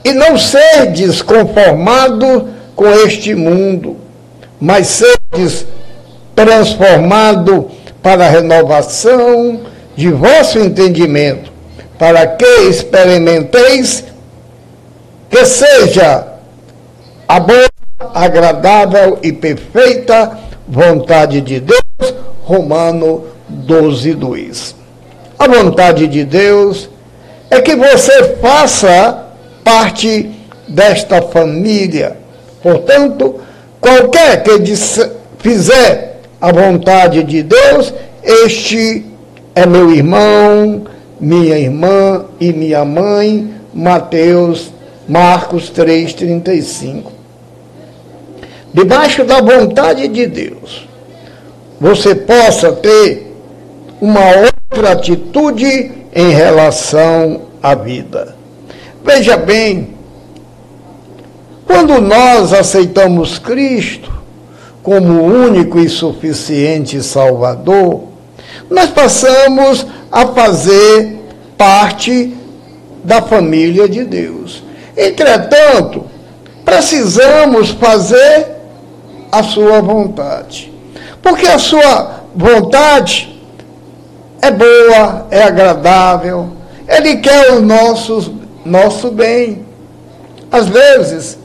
E 0.04 0.12
não 0.12 0.38
ser 0.38 0.92
desconformado 0.92 2.50
com 2.78 2.88
este 2.88 3.34
mundo, 3.34 3.98
mas 4.62 4.88
sedes 4.88 5.66
transformado 6.36 7.72
para 8.04 8.28
a 8.28 8.30
renovação 8.30 9.62
de 9.96 10.12
vosso 10.12 10.60
entendimento, 10.60 11.52
para 11.98 12.28
que 12.28 12.46
experimenteis 12.70 14.04
que 15.28 15.44
seja 15.44 16.28
a 17.28 17.40
boa, 17.40 17.68
agradável 18.14 19.18
e 19.24 19.34
perfeita 19.34 20.38
vontade 20.68 21.42
de 21.42 21.60
Deus. 21.60 21.82
Romano 22.44 23.26
12, 23.50 24.14
2. 24.14 24.76
A 25.40 25.48
vontade 25.48 26.08
de 26.08 26.24
Deus 26.24 26.90
é 27.50 27.60
que 27.60 27.76
você 27.76 28.36
faça 28.36 29.26
parte 29.64 30.30
desta 30.68 31.24
família. 31.24 32.27
Portanto, 32.68 33.40
qualquer 33.80 34.44
que 34.44 34.76
fizer 35.40 36.20
a 36.42 36.52
vontade 36.52 37.24
de 37.24 37.42
Deus, 37.42 37.94
este 38.22 39.06
é 39.56 39.66
meu 39.66 39.90
irmão, 39.90 40.84
minha 41.18 41.58
irmã 41.58 42.26
e 42.42 42.52
minha 42.52 42.84
mãe, 42.84 43.54
Mateus, 43.74 44.74
Marcos 45.08 45.72
3,35. 45.72 47.04
Debaixo 48.74 49.24
da 49.24 49.40
vontade 49.40 50.10
de 50.10 50.28
Deus, 50.28 50.90
você 51.80 52.14
possa 52.14 52.74
ter 52.74 53.34
uma 54.02 54.26
outra 54.72 54.92
atitude 54.92 55.90
em 56.14 56.32
relação 56.32 57.44
à 57.64 57.74
vida. 57.74 58.36
Veja 59.06 59.38
bem, 59.38 59.96
quando 61.68 62.00
nós 62.00 62.54
aceitamos 62.54 63.38
Cristo 63.38 64.12
como 64.82 65.22
único 65.22 65.78
e 65.78 65.90
suficiente 65.90 67.04
Salvador, 67.04 68.04
nós 68.70 68.90
passamos 68.90 69.86
a 70.10 70.26
fazer 70.28 71.20
parte 71.58 72.34
da 73.04 73.22
família 73.22 73.88
de 73.88 74.06
Deus. 74.06 74.64
Entretanto, 74.96 76.06
precisamos 76.64 77.72
fazer 77.72 78.48
a 79.30 79.44
sua 79.44 79.82
vontade. 79.82 80.74
Porque 81.22 81.48
a 81.48 81.60
sua 81.60 82.22
vontade 82.34 83.38
é 84.42 84.52
boa, 84.52 85.28
é 85.30 85.44
agradável, 85.44 86.50
ele 86.88 87.18
quer 87.18 87.52
o 87.52 87.62
nosso, 87.62 88.36
nosso 88.64 89.12
bem. 89.12 89.66
Às 90.50 90.68
vezes, 90.68 91.38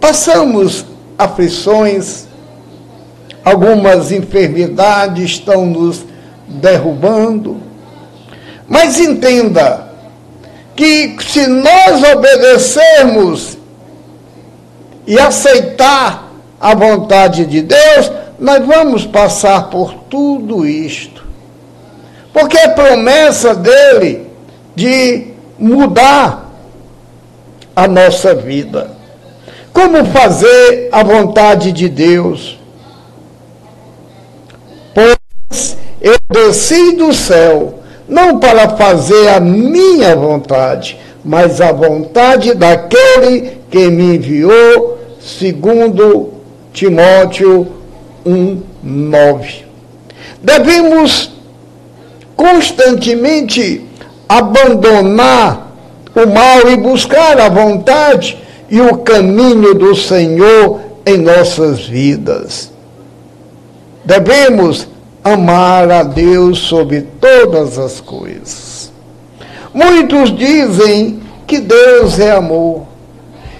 passamos 0.00 0.84
aflições, 1.18 2.26
algumas 3.44 4.12
enfermidades 4.12 5.30
estão 5.30 5.66
nos 5.66 6.04
derrubando. 6.48 7.60
Mas 8.68 8.98
entenda 8.98 9.86
que 10.74 11.16
se 11.26 11.46
nós 11.46 12.02
obedecermos 12.12 13.56
e 15.06 15.18
aceitar 15.18 16.30
a 16.60 16.74
vontade 16.74 17.46
de 17.46 17.62
Deus, 17.62 18.10
nós 18.38 18.66
vamos 18.66 19.06
passar 19.06 19.70
por 19.70 19.94
tudo 20.10 20.66
isto. 20.66 21.24
Porque 22.32 22.58
é 22.58 22.68
promessa 22.68 23.54
dele 23.54 24.26
de 24.74 25.28
mudar 25.58 26.50
a 27.74 27.86
nossa 27.88 28.34
vida. 28.34 28.95
Como 29.76 30.06
fazer 30.06 30.88
a 30.90 31.02
vontade 31.02 31.70
de 31.70 31.86
Deus? 31.86 32.58
Pois 34.94 35.76
eu 36.00 36.16
desci 36.30 36.92
do 36.92 37.12
céu, 37.12 37.80
não 38.08 38.38
para 38.38 38.70
fazer 38.70 39.28
a 39.28 39.38
minha 39.38 40.16
vontade, 40.16 40.98
mas 41.22 41.60
a 41.60 41.72
vontade 41.72 42.54
daquele 42.54 43.58
que 43.70 43.90
me 43.90 44.16
enviou, 44.16 44.98
segundo 45.20 46.32
Timóteo 46.72 47.66
1:9. 48.24 49.66
Devemos 50.42 51.32
constantemente 52.34 53.86
abandonar 54.26 55.70
o 56.14 56.26
mal 56.26 56.66
e 56.66 56.78
buscar 56.78 57.38
a 57.38 57.50
vontade 57.50 58.45
e 58.70 58.80
o 58.80 58.98
caminho 58.98 59.74
do 59.74 59.94
Senhor 59.94 60.80
em 61.04 61.18
nossas 61.18 61.86
vidas. 61.86 62.72
Devemos 64.04 64.88
amar 65.22 65.90
a 65.90 66.02
Deus 66.02 66.58
sobre 66.58 67.02
todas 67.20 67.78
as 67.78 68.00
coisas. 68.00 68.92
Muitos 69.74 70.34
dizem 70.36 71.20
que 71.46 71.58
Deus 71.58 72.18
é 72.18 72.32
amor, 72.32 72.86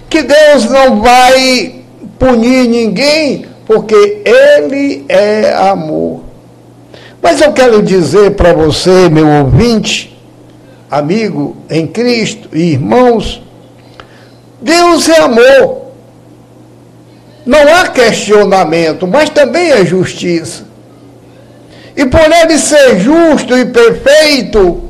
que 0.09 0.22
Deus 0.22 0.64
não 0.64 1.00
vai 1.00 1.82
punir 2.18 2.68
ninguém, 2.68 3.46
porque 3.66 4.22
Ele 4.24 5.04
é 5.09 5.52
amor. 5.54 6.20
Mas 7.20 7.40
eu 7.40 7.52
quero 7.52 7.82
dizer 7.82 8.32
para 8.32 8.52
você, 8.52 9.09
meu 9.09 9.26
ouvinte, 9.26 10.16
amigo 10.90 11.57
em 11.68 11.86
Cristo 11.86 12.48
e 12.52 12.72
irmãos, 12.72 13.42
Deus 14.61 15.09
é 15.09 15.20
amor. 15.20 15.86
Não 17.44 17.74
há 17.74 17.88
questionamento, 17.88 19.07
mas 19.07 19.30
também 19.30 19.70
é 19.70 19.84
justiça. 19.84 20.64
E 21.96 22.04
por 22.07 22.20
ele 22.20 22.59
ser 22.59 22.98
justo 22.98 23.57
e 23.57 23.64
perfeito, 23.66 24.82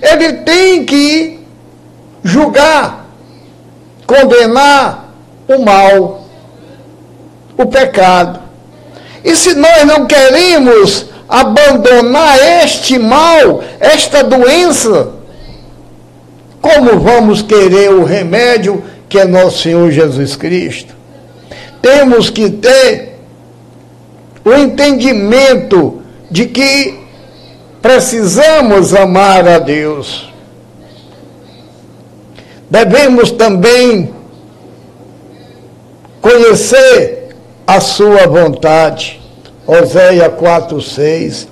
ele 0.00 0.32
tem 0.44 0.84
que 0.84 1.40
julgar, 2.24 3.06
condenar 4.06 5.12
o 5.46 5.58
mal, 5.58 6.24
o 7.56 7.66
pecado. 7.66 8.40
E 9.24 9.36
se 9.36 9.54
nós 9.54 9.84
não 9.84 10.06
queremos 10.06 11.06
abandonar 11.28 12.38
este 12.64 12.98
mal, 12.98 13.62
esta 13.78 14.24
doença, 14.24 15.17
como 16.60 16.98
vamos 17.00 17.42
querer 17.42 17.90
o 17.90 18.04
remédio 18.04 18.82
que 19.08 19.18
é 19.18 19.24
nosso 19.24 19.62
Senhor 19.62 19.90
Jesus 19.90 20.36
Cristo? 20.36 20.94
Temos 21.80 22.30
que 22.30 22.50
ter 22.50 23.18
o 24.44 24.52
entendimento 24.52 26.02
de 26.30 26.46
que 26.46 26.98
precisamos 27.80 28.94
amar 28.94 29.46
a 29.46 29.58
Deus. 29.58 30.32
Devemos 32.70 33.30
também 33.30 34.10
conhecer 36.20 37.28
a 37.66 37.80
sua 37.80 38.26
vontade. 38.26 39.20
Oséia 39.66 40.28
4:6. 40.30 41.48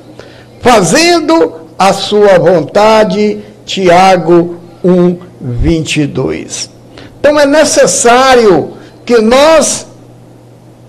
Fazendo 0.61 1.55
a 1.79 1.93
sua 1.93 2.39
vontade, 2.39 3.41
Tiago 3.65 4.56
1, 4.85 5.19
22. 5.41 6.71
Então 7.19 7.39
é 7.39 7.47
necessário 7.47 8.77
que 9.05 9.19
nós, 9.19 9.87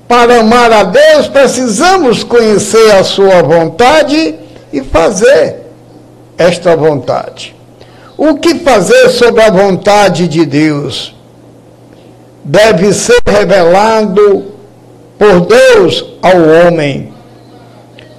para 0.07 0.39
amar 0.39 0.71
a 0.71 0.83
Deus, 0.83 1.27
precisamos 1.27 2.23
conhecer 2.23 2.91
a 2.91 3.03
Sua 3.03 3.41
vontade 3.41 4.35
e 4.71 4.81
fazer 4.81 5.67
esta 6.37 6.75
vontade. 6.75 7.55
O 8.17 8.35
que 8.35 8.55
fazer 8.55 9.09
sobre 9.09 9.41
a 9.43 9.51
vontade 9.51 10.27
de 10.27 10.45
Deus? 10.45 11.15
Deve 12.43 12.93
ser 12.93 13.19
revelado 13.27 14.45
por 15.17 15.41
Deus 15.41 16.05
ao 16.21 16.67
homem, 16.67 17.13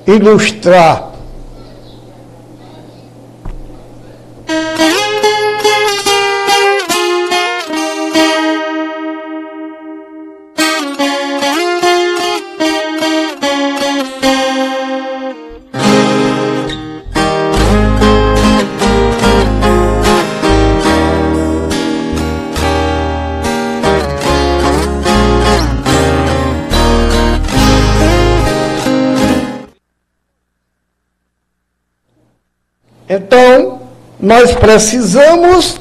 ilustrar 0.06 1.08
nós 34.28 34.54
precisamos 34.54 35.80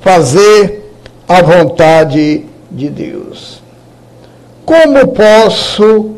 fazer 0.00 0.88
a 1.26 1.42
vontade 1.42 2.46
de 2.70 2.88
Deus. 2.88 3.60
como 4.64 5.08
posso 5.08 6.12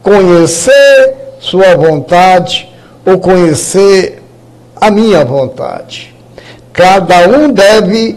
conhecer 0.00 1.16
Sua 1.40 1.74
vontade 1.74 2.72
ou 3.04 3.18
conhecer 3.18 4.22
a 4.76 4.92
minha 4.92 5.24
vontade? 5.24 6.14
Cada 6.72 7.28
um 7.28 7.50
deve 7.52 8.16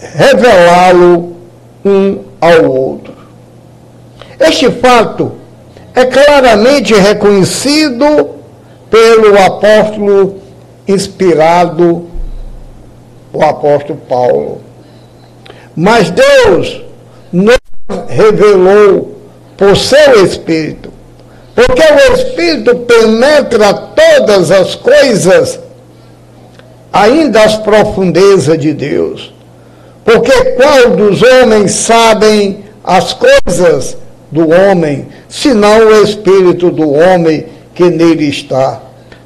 revelá-lo 0.00 1.36
um 1.84 2.24
ao 2.40 2.64
outro. 2.70 3.12
Este 4.40 4.70
fato 4.70 5.32
é 5.94 6.06
claramente 6.06 6.94
reconhecido 6.94 8.30
pelo 8.90 9.38
apóstolo 9.38 10.47
inspirado, 10.88 12.06
o 13.32 13.42
apóstolo 13.42 14.00
Paulo. 14.08 14.60
Mas 15.76 16.10
Deus 16.10 16.82
nos 17.30 17.58
revelou 18.08 19.16
por 19.56 19.76
seu 19.76 20.24
Espírito, 20.24 20.90
porque 21.54 21.82
o 21.82 22.14
Espírito 22.14 22.74
penetra 22.76 23.74
todas 23.74 24.50
as 24.50 24.74
coisas, 24.74 25.60
ainda 26.92 27.44
as 27.44 27.56
profundezas 27.56 28.58
de 28.58 28.72
Deus. 28.72 29.32
Porque 30.04 30.32
qual 30.52 30.96
dos 30.96 31.22
homens 31.22 31.72
sabem 31.72 32.64
as 32.82 33.12
coisas 33.12 33.98
do 34.30 34.48
homem, 34.50 35.08
senão 35.28 35.88
o 35.88 36.02
espírito 36.02 36.70
do 36.70 36.90
homem 36.92 37.46
que 37.74 37.90
nele 37.90 38.28
está? 38.28 38.80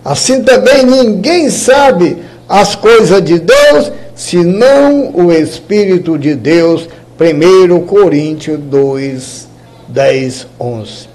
Assim 0.05 0.43
também 0.43 0.85
ninguém 0.85 1.49
sabe 1.51 2.23
as 2.49 2.75
coisas 2.75 3.23
de 3.23 3.39
Deus, 3.39 3.93
senão 4.15 5.11
o 5.15 5.33
Espírito 5.33 6.19
de 6.19 6.35
Deus. 6.35 6.89
1 7.21 7.87
Coríntios 7.87 8.59
2, 8.59 9.49
10, 9.89 10.47
11. 10.59 11.09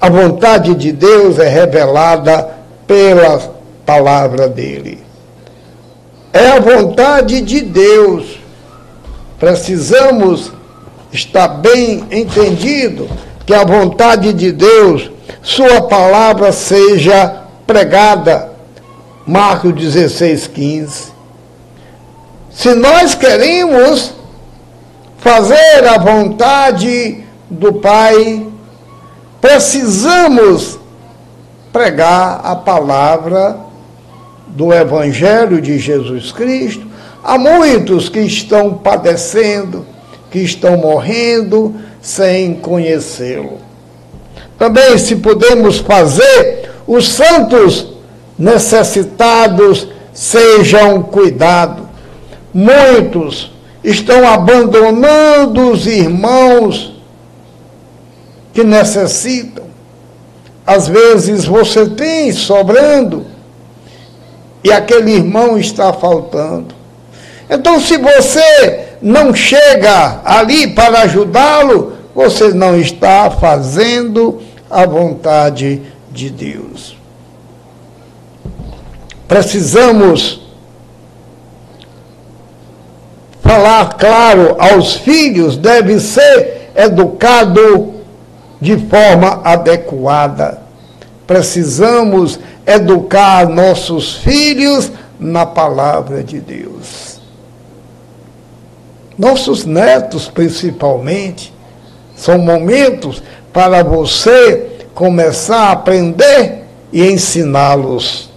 A 0.00 0.10
vontade 0.10 0.74
de 0.74 0.90
Deus 0.90 1.38
é 1.38 1.48
revelada 1.48 2.48
pela 2.86 3.54
palavra 3.86 4.48
dele. 4.48 4.98
É 6.32 6.48
a 6.48 6.58
vontade 6.58 7.40
de 7.42 7.60
Deus 7.60 8.44
Precisamos 9.44 10.52
estar 11.12 11.48
bem 11.48 12.02
entendido 12.10 13.08
que 13.44 13.52
a 13.52 13.62
vontade 13.62 14.32
de 14.32 14.50
Deus, 14.50 15.10
sua 15.42 15.82
palavra 15.82 16.50
seja 16.50 17.43
pregada. 17.66 18.52
Marcos 19.26 19.74
16, 19.74 20.46
15. 20.48 21.12
Se 22.50 22.74
nós 22.74 23.14
queremos 23.14 24.12
fazer 25.18 25.86
a 25.88 25.98
vontade 25.98 27.24
do 27.48 27.72
Pai, 27.72 28.46
precisamos 29.40 30.78
pregar 31.72 32.40
a 32.44 32.54
palavra 32.54 33.56
do 34.48 34.72
Evangelho 34.72 35.60
de 35.60 35.78
Jesus 35.78 36.30
Cristo 36.30 36.94
Há 37.24 37.38
muitos 37.38 38.10
que 38.10 38.20
estão 38.20 38.74
padecendo, 38.74 39.86
que 40.30 40.40
estão 40.40 40.76
morrendo 40.76 41.74
sem 42.02 42.54
conhecê-lo. 42.54 43.60
Também, 44.58 44.98
se 44.98 45.16
podemos 45.16 45.78
fazer, 45.78 46.63
os 46.86 47.08
santos 47.08 47.86
necessitados 48.38 49.88
sejam 50.12 51.02
cuidados. 51.02 51.84
Muitos 52.52 53.52
estão 53.82 54.26
abandonando 54.26 55.70
os 55.70 55.86
irmãos 55.86 56.94
que 58.52 58.62
necessitam. 58.62 59.64
Às 60.66 60.88
vezes 60.88 61.44
você 61.44 61.86
tem 61.86 62.32
sobrando 62.32 63.26
e 64.62 64.72
aquele 64.72 65.12
irmão 65.12 65.58
está 65.58 65.92
faltando. 65.92 66.74
Então, 67.50 67.78
se 67.78 67.98
você 67.98 68.86
não 69.02 69.34
chega 69.34 70.20
ali 70.24 70.68
para 70.68 71.00
ajudá-lo, 71.00 71.92
você 72.14 72.54
não 72.54 72.78
está 72.78 73.30
fazendo 73.30 74.40
a 74.70 74.86
vontade 74.86 75.82
de 76.14 76.30
Deus. 76.30 76.96
Precisamos 79.28 80.40
falar 83.42 83.96
claro 83.98 84.56
aos 84.58 84.94
filhos, 84.94 85.56
deve 85.56 86.00
ser 86.00 86.70
educado 86.74 87.94
de 88.60 88.76
forma 88.76 89.42
adequada. 89.44 90.62
Precisamos 91.26 92.38
educar 92.64 93.48
nossos 93.48 94.14
filhos 94.16 94.90
na 95.18 95.44
palavra 95.44 96.22
de 96.22 96.40
Deus 96.40 97.14
nossos 99.18 99.64
netos 99.64 100.28
principalmente, 100.28 101.52
são 102.16 102.38
momentos 102.38 103.22
para 103.52 103.82
você 103.82 104.73
começar 104.94 105.68
a 105.68 105.72
aprender 105.72 106.64
e 106.92 107.04
ensiná-los. 107.10 108.30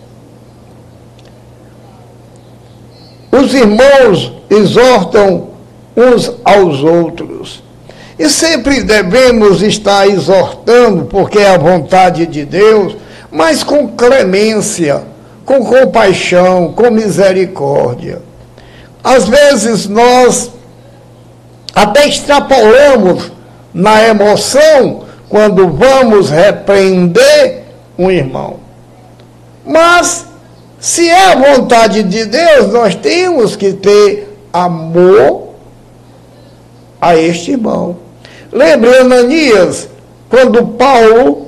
Os 3.31 3.53
irmãos 3.53 4.33
exortam 4.49 5.49
uns 5.95 6.31
aos 6.43 6.83
outros. 6.83 7.63
E 8.17 8.27
sempre 8.29 8.81
devemos 8.81 9.61
estar 9.61 10.07
exortando, 10.07 11.05
porque 11.05 11.37
é 11.37 11.53
a 11.53 11.57
vontade 11.57 12.25
de 12.25 12.43
Deus, 12.43 12.97
mas 13.31 13.63
com 13.63 13.89
clemência, 13.89 15.03
com 15.45 15.63
compaixão, 15.63 16.73
com 16.73 16.89
misericórdia. 16.89 18.21
Às 19.03 19.27
vezes 19.27 19.87
nós 19.87 20.51
até 21.75 22.07
extrapolamos 22.07 23.31
na 23.71 24.01
emoção 24.07 25.06
quando 25.29 25.67
vamos 25.69 26.29
repreender 26.29 27.63
um 27.97 28.09
irmão. 28.09 28.57
Mas, 29.65 30.25
se 30.79 31.09
é 31.09 31.31
a 31.31 31.35
vontade 31.35 32.03
de 32.03 32.25
Deus, 32.25 32.71
nós 32.71 32.95
temos 32.95 33.55
que 33.55 33.73
ter 33.73 34.37
amor 34.53 35.49
a 37.01 37.15
este 37.15 37.51
irmão. 37.51 37.97
Lembre 38.51 38.97
Ananias, 38.97 39.89
quando 40.29 40.65
Paulo 40.67 41.47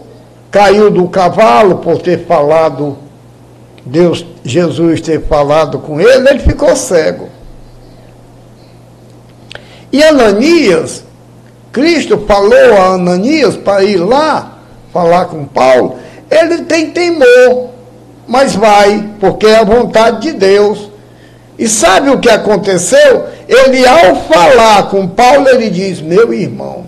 caiu 0.52 0.92
do 0.92 1.08
cavalo 1.08 1.78
por 1.78 2.00
ter 2.00 2.26
falado, 2.26 2.98
Deus, 3.86 4.26
Jesus 4.44 5.00
ter 5.02 5.22
falado 5.26 5.80
com 5.80 6.00
ele, 6.00 6.30
ele 6.30 6.40
ficou 6.40 6.76
cego. 6.76 7.30
E 9.92 10.04
Ananias, 10.04 11.04
Cristo 11.80 12.26
falou 12.28 12.78
a 12.78 12.96
Ananias 12.96 13.56
para 13.56 13.86
ir 13.86 13.96
lá 13.96 14.58
falar 14.92 15.28
com 15.28 15.46
Paulo, 15.46 15.98
ele 16.30 16.64
tem 16.64 16.92
temor, 16.92 17.70
mas 18.28 18.54
vai, 18.54 19.12
porque 19.18 19.46
é 19.46 19.60
a 19.60 19.64
vontade 19.64 20.24
de 20.24 20.34
Deus. 20.34 20.90
E 21.58 21.70
sabe 21.70 22.10
o 22.10 22.20
que 22.20 22.30
aconteceu? 22.30 23.28
Ele, 23.48 23.88
ao 23.88 24.18
falar 24.24 24.90
com 24.90 25.08
Paulo, 25.08 25.48
ele 25.48 25.70
diz: 25.70 26.02
Meu 26.02 26.34
irmão. 26.34 26.86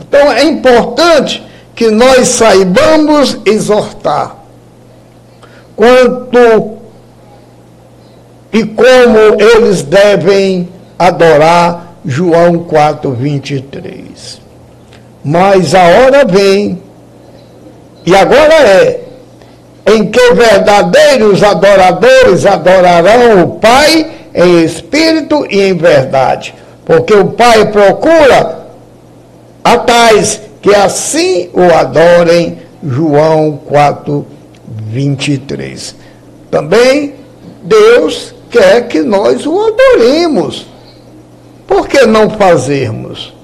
Então 0.00 0.32
é 0.32 0.44
importante 0.44 1.46
que 1.74 1.90
nós 1.90 2.28
saibamos 2.28 3.36
exortar. 3.44 4.34
Quanto 5.76 6.78
e 8.50 8.64
como 8.64 9.18
eles 9.38 9.82
devem 9.82 10.70
adorar 10.98 11.85
João 12.06 12.60
4, 12.60 13.10
23. 13.10 14.40
Mas 15.24 15.74
a 15.74 15.82
hora 15.82 16.24
vem, 16.24 16.80
e 18.04 18.14
agora 18.14 18.54
é, 18.54 19.00
em 19.86 20.06
que 20.06 20.32
verdadeiros 20.34 21.42
adoradores 21.42 22.46
adorarão 22.46 23.42
o 23.42 23.48
Pai 23.58 24.10
em 24.32 24.62
espírito 24.62 25.46
e 25.50 25.60
em 25.62 25.74
verdade. 25.74 26.54
Porque 26.84 27.12
o 27.12 27.26
Pai 27.26 27.66
procura 27.72 28.66
a 29.64 29.78
tais 29.78 30.40
que 30.62 30.74
assim 30.74 31.50
o 31.52 31.62
adorem. 31.74 32.64
João 32.84 33.58
4, 33.66 34.24
23. 34.86 35.96
Também 36.50 37.14
Deus 37.62 38.32
quer 38.48 38.86
que 38.86 39.00
nós 39.00 39.44
o 39.44 39.60
adoremos. 39.60 40.66
Por 41.76 41.88
que 41.88 42.06
não 42.06 42.30
fazermos? 42.30 43.34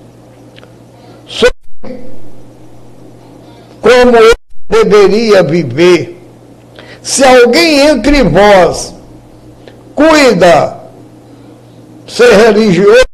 Como 3.78 4.16
eu 4.16 4.32
deveria 4.70 5.42
viver? 5.42 6.18
Se 7.02 7.22
alguém 7.22 7.80
entre 7.88 8.22
vós 8.22 8.94
cuida 9.94 10.78
ser 12.08 12.32
religioso 12.32 13.04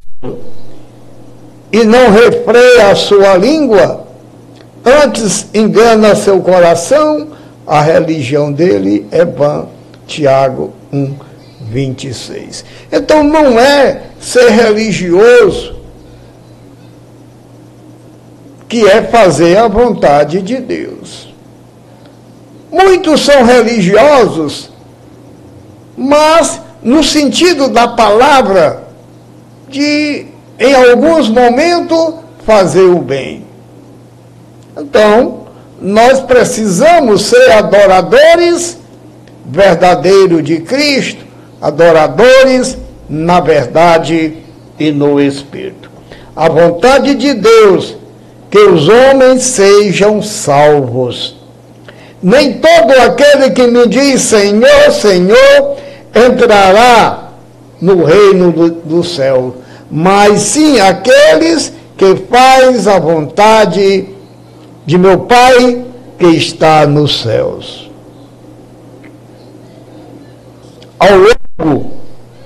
e 1.73 1.83
não 1.83 2.12
refreia 2.12 2.93
a 2.93 2.95
sua 2.95 3.37
língua, 3.37 4.07
antes 4.85 5.49
engana 5.53 6.14
seu 6.14 6.41
coração, 6.41 7.27
a 7.66 7.81
religião 7.81 8.53
dele 8.53 9.05
é 9.11 9.25
vã. 9.25 9.66
Tiago 10.07 10.73
1, 10.93 11.28
26. 11.71 12.64
Então 12.91 13.23
não 13.23 13.59
é 13.59 14.03
ser 14.21 14.51
religioso 14.51 15.77
que 18.69 18.87
é 18.87 19.03
fazer 19.03 19.57
a 19.57 19.66
vontade 19.66 20.43
de 20.43 20.57
Deus. 20.57 21.33
Muitos 22.71 23.25
são 23.25 23.45
religiosos, 23.45 24.71
mas 25.97 26.61
no 26.83 27.03
sentido 27.03 27.69
da 27.69 27.89
palavra 27.89 28.85
de, 29.69 30.27
em 30.59 30.75
alguns 30.75 31.29
momentos, 31.29 32.14
fazer 32.45 32.83
o 32.83 32.99
bem. 32.99 33.45
Então, 34.77 35.47
nós 35.81 36.21
precisamos 36.21 37.23
ser 37.23 37.51
adoradores 37.53 38.79
verdadeiros 39.47 40.45
de 40.45 40.61
Cristo, 40.61 41.25
adoradores 41.61 42.76
na 43.09 43.40
verdade 43.40 44.34
e 44.78 44.92
no 44.92 45.20
Espírito. 45.20 45.90
A 46.36 46.48
vontade 46.48 47.14
de 47.14 47.34
Deus 47.34 47.96
que 48.50 48.59
os 48.59 48.88
homens 48.88 49.42
sejam 49.42 50.22
salvos. 50.22 51.36
Nem 52.22 52.54
todo 52.54 52.92
aquele 52.92 53.50
que 53.50 53.66
me 53.66 53.86
diz 53.86 54.22
Senhor, 54.22 54.90
Senhor, 54.90 55.76
entrará 56.14 57.30
no 57.80 58.04
reino 58.04 58.50
do, 58.50 58.70
do 58.70 59.04
céu, 59.04 59.56
mas 59.90 60.40
sim 60.40 60.80
aqueles 60.80 61.72
que 61.96 62.16
faz 62.30 62.88
a 62.88 62.98
vontade 62.98 64.09
de 64.84 64.98
meu 64.98 65.20
Pai 65.20 65.84
que 66.18 66.26
está 66.26 66.86
nos 66.86 67.20
céus. 67.20 67.90
Ao 70.98 71.09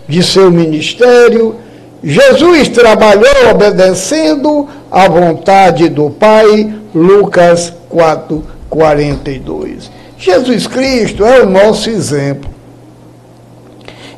de 0.09 0.23
seu 0.23 0.51
ministério, 0.51 1.57
Jesus 2.03 2.69
trabalhou 2.69 3.51
obedecendo 3.51 4.69
à 4.91 5.09
vontade 5.09 5.89
do 5.89 6.11
Pai, 6.11 6.73
Lucas 6.95 7.73
4, 7.89 8.43
42. 8.71 9.91
Jesus 10.19 10.67
Cristo 10.67 11.25
é 11.25 11.43
o 11.43 11.51
nosso 11.51 11.91
exemplo. 11.91 12.51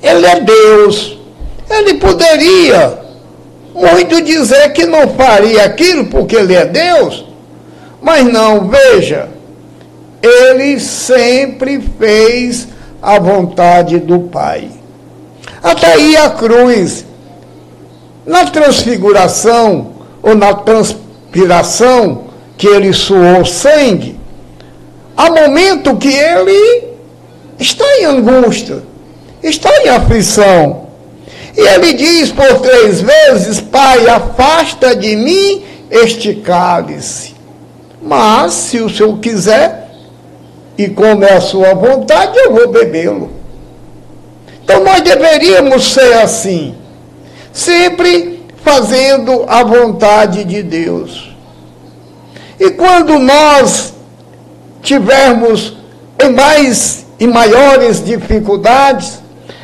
Ele 0.02 0.26
é 0.26 0.40
Deus. 0.40 1.18
Ele 1.68 1.94
poderia 1.94 2.98
muito 3.74 4.20
dizer 4.22 4.72
que 4.72 4.86
não 4.86 5.08
faria 5.08 5.64
aquilo 5.64 6.06
porque 6.06 6.36
ele 6.36 6.54
é 6.54 6.64
Deus, 6.64 7.24
mas 8.00 8.24
não, 8.24 8.68
veja, 8.68 9.28
ele 10.22 10.78
sempre 10.78 11.82
fez 11.98 12.68
a 13.02 13.18
vontade 13.18 13.98
do 13.98 14.20
Pai. 14.20 14.83
Até 15.64 15.94
aí 15.94 16.14
a 16.14 16.28
cruz, 16.28 17.06
na 18.26 18.44
transfiguração 18.44 19.92
ou 20.22 20.34
na 20.34 20.52
transpiração 20.52 22.24
que 22.58 22.66
ele 22.66 22.92
suou 22.92 23.46
sangue, 23.46 24.20
há 25.16 25.30
momento 25.30 25.96
que 25.96 26.12
ele 26.12 26.84
está 27.58 27.86
em 27.98 28.04
angústia, 28.04 28.82
está 29.42 29.70
em 29.82 29.88
aflição. 29.88 30.84
E 31.56 31.60
ele 31.60 31.94
diz 31.94 32.30
por 32.30 32.60
três 32.60 33.00
vezes: 33.00 33.58
Pai, 33.58 34.06
afasta 34.06 34.94
de 34.94 35.16
mim 35.16 35.64
este 35.90 36.34
cálice. 36.34 37.34
Mas, 38.02 38.52
se 38.52 38.80
o 38.80 38.90
Senhor 38.90 39.16
quiser, 39.18 39.90
e 40.76 40.90
como 40.90 41.24
é 41.24 41.32
a 41.32 41.40
sua 41.40 41.72
vontade, 41.72 42.36
eu 42.36 42.52
vou 42.52 42.68
bebê-lo. 42.68 43.43
Então 44.64 44.82
nós 44.82 45.02
deveríamos 45.02 45.92
ser 45.92 46.14
assim, 46.14 46.74
sempre 47.52 48.42
fazendo 48.64 49.44
a 49.46 49.62
vontade 49.62 50.42
de 50.42 50.62
Deus. 50.62 51.30
E 52.58 52.70
quando 52.70 53.18
nós 53.18 53.92
tivermos 54.82 55.76
em 56.18 56.30
mais 56.30 57.04
e 57.20 57.26
maiores 57.26 58.02
dificuldades, 58.02 59.20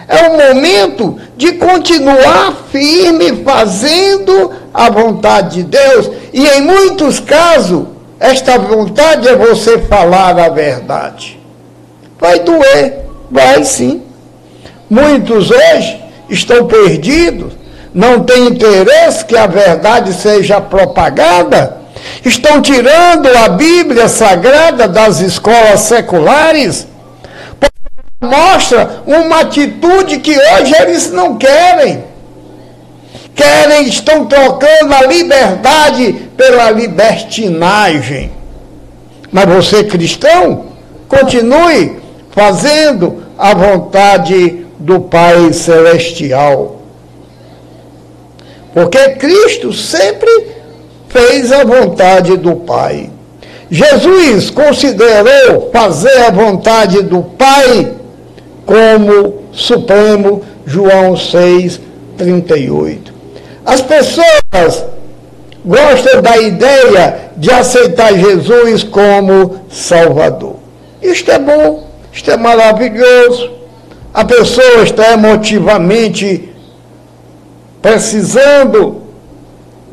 é 0.07 0.28
o 0.28 0.36
momento 0.36 1.18
de 1.34 1.53
continuar 1.53 2.66
firme 2.70 3.42
fazendo 3.42 4.53
a 4.74 4.90
vontade 4.90 5.57
de 5.57 5.62
Deus. 5.62 6.11
E 6.32 6.46
em 6.46 6.61
muitos 6.61 7.20
casos, 7.20 7.86
esta 8.18 8.59
vontade 8.59 9.26
é 9.26 9.34
você 9.34 9.78
falar 9.78 10.38
a 10.38 10.51
verdade. 10.51 11.40
Vai 12.18 12.40
doer, 12.40 13.07
vai 13.30 13.64
sim. 13.64 14.09
Muitos 14.91 15.53
hoje 15.53 16.03
estão 16.28 16.66
perdidos, 16.66 17.53
não 17.95 18.24
têm 18.24 18.49
interesse 18.49 19.24
que 19.24 19.36
a 19.36 19.47
verdade 19.47 20.12
seja 20.12 20.61
propagada, 20.61 21.76
estão 22.24 22.61
tirando 22.61 23.28
a 23.28 23.51
Bíblia 23.51 24.09
Sagrada 24.09 24.88
das 24.88 25.20
escolas 25.20 25.82
seculares, 25.82 26.88
mostra 28.20 29.03
uma 29.07 29.43
atitude 29.43 30.18
que 30.18 30.36
hoje 30.36 30.74
eles 30.80 31.12
não 31.12 31.38
querem. 31.38 32.05
Querem, 33.32 33.86
estão 33.86 34.26
trocando 34.26 34.93
a 34.93 35.07
liberdade 35.07 36.30
pela 36.36 36.68
libertinagem. 36.72 38.32
Mas 39.30 39.47
você, 39.47 39.84
cristão, 39.84 40.66
continue 41.09 41.97
fazendo 42.32 43.22
a 43.38 43.55
vontade 43.55 44.66
do 44.80 44.98
Pai 45.00 45.52
Celestial. 45.52 46.80
Porque 48.72 49.10
Cristo 49.10 49.72
sempre 49.72 50.30
fez 51.08 51.52
a 51.52 51.64
vontade 51.64 52.36
do 52.36 52.56
Pai. 52.56 53.10
Jesus 53.70 54.50
considerou 54.50 55.70
fazer 55.72 56.16
a 56.22 56.30
vontade 56.30 57.02
do 57.02 57.22
Pai 57.22 57.92
como 58.64 59.44
supremo, 59.52 60.42
João 60.64 61.16
6, 61.16 61.80
38. 62.16 63.12
As 63.64 63.80
pessoas 63.80 64.84
gostam 65.64 66.22
da 66.22 66.38
ideia 66.38 67.30
de 67.36 67.50
aceitar 67.50 68.14
Jesus 68.14 68.82
como 68.82 69.60
Salvador. 69.70 70.56
Isto 71.02 71.30
é 71.30 71.38
bom, 71.38 71.86
isto 72.12 72.30
é 72.30 72.36
maravilhoso 72.36 73.59
a 74.12 74.24
pessoa 74.24 74.82
está 74.82 75.12
emotivamente 75.12 76.48
precisando 77.80 79.02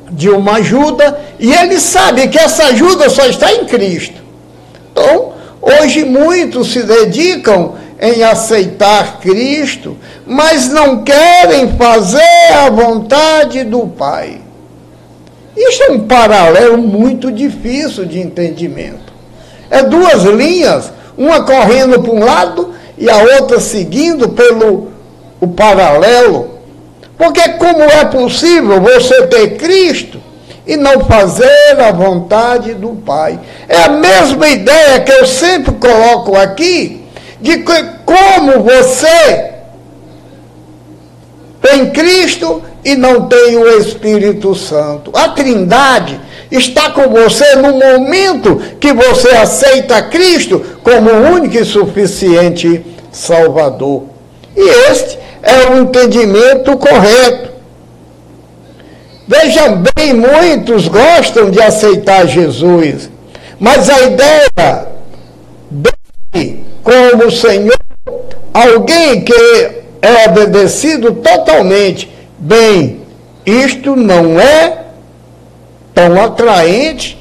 de 0.10 0.30
uma 0.30 0.54
ajuda 0.54 1.20
e 1.40 1.54
ele 1.54 1.80
sabe 1.80 2.28
que 2.28 2.38
essa 2.38 2.66
ajuda 2.66 3.10
só 3.10 3.26
está 3.26 3.54
em 3.54 3.66
Cristo. 3.66 4.22
Então, 4.92 5.34
hoje 5.62 6.04
muitos 6.04 6.72
se 6.72 6.84
dedicam 6.84 7.76
em 8.00 8.24
aceitar 8.24 9.20
Cristo, 9.20 9.98
mas 10.26 10.70
não 10.70 11.04
querem 11.04 11.74
fazer 11.78 12.54
a 12.54 12.70
vontade 12.70 13.64
do 13.64 13.88
Pai. 13.88 14.42
Isso 15.56 15.84
é 15.84 15.92
um 15.92 16.02
paralelo 16.02 16.78
muito 16.78 17.32
difícil 17.32 18.06
de 18.06 18.20
entendimento. 18.20 19.14
É 19.70 19.82
duas 19.84 20.24
linhas, 20.24 20.92
uma 21.18 21.44
correndo 21.44 22.00
para 22.02 22.12
um 22.12 22.24
lado 22.24 22.77
e 22.98 23.10
a 23.10 23.18
outra 23.18 23.60
seguindo 23.60 24.30
pelo 24.30 24.92
o 25.40 25.48
paralelo. 25.48 26.58
Porque 27.18 27.50
como 27.54 27.84
é 27.84 28.06
possível 28.06 28.80
você 28.82 29.28
ter 29.28 29.58
Cristo 29.58 30.20
e 30.66 30.76
não 30.76 31.06
fazer 31.06 31.80
a 31.80 31.92
vontade 31.92 32.74
do 32.74 32.90
Pai? 32.90 33.40
É 33.68 33.84
a 33.84 33.90
mesma 33.90 34.48
ideia 34.48 35.00
que 35.00 35.12
eu 35.12 35.26
sempre 35.26 35.74
coloco 35.76 36.36
aqui, 36.36 37.04
de 37.42 37.60
que 37.60 37.84
como 38.06 38.64
você 38.64 39.54
tem 41.62 41.90
Cristo 41.92 42.62
e 42.84 42.96
não 42.96 43.28
tem 43.28 43.58
o 43.58 43.68
Espírito 43.80 44.56
Santo. 44.56 45.12
A 45.14 45.30
Trindade 45.30 46.20
está 46.52 46.92
com 46.92 47.10
você 47.10 47.56
no 47.56 47.74
momento 47.74 48.62
que 48.80 48.94
você 48.94 49.30
aceita 49.30 50.02
Cristo 50.04 50.64
como 50.84 51.10
único 51.10 51.58
e 51.58 51.66
suficiente 51.66 52.86
Salvador. 53.12 54.04
E 54.56 54.92
este 54.92 55.20
é 55.44 55.70
o 55.70 55.80
entendimento 55.80 56.78
correto. 56.78 57.52
Veja 59.28 59.70
bem, 59.96 60.14
muitos 60.14 60.88
gostam 60.88 61.52
de 61.52 61.62
aceitar 61.62 62.26
Jesus, 62.28 63.10
mas 63.60 63.90
a 63.90 64.02
ideia 64.04 64.88
dele 65.70 66.66
como 66.82 67.30
Senhor, 67.30 67.78
alguém 68.54 69.22
que 69.22 69.34
é 70.02 70.30
obedecido 70.30 71.12
totalmente, 71.16 72.10
bem, 72.40 73.02
isto 73.46 73.96
não 73.96 74.40
é 74.40 74.86
tão 75.98 76.24
atraente. 76.24 77.18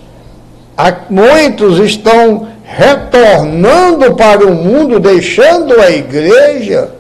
Muitos 1.09 1.79
estão 1.79 2.49
retornando 2.63 4.15
para 4.15 4.47
o 4.47 4.55
mundo, 4.55 5.01
deixando 5.01 5.81
a 5.81 5.91
igreja, 5.91 6.91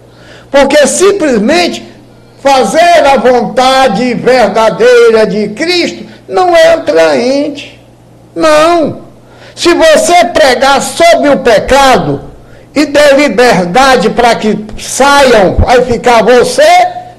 porque 0.50 0.86
simplesmente 0.86 1.86
fazer 2.42 3.04
a 3.06 3.18
vontade 3.18 4.14
verdadeira 4.14 5.26
de 5.26 5.50
Cristo 5.50 6.06
não 6.26 6.56
é 6.56 6.72
atraente. 6.72 7.78
Não. 8.34 9.00
Se 9.54 9.74
você 9.74 10.24
pregar 10.32 10.80
sobre 10.80 11.28
o 11.28 11.38
pecado 11.38 12.22
e 12.74 12.86
der 12.86 13.18
liberdade 13.18 14.08
para 14.10 14.34
que 14.34 14.64
saiam, 14.78 15.56
vai 15.56 15.82
ficar 15.82 16.22
você 16.22 16.62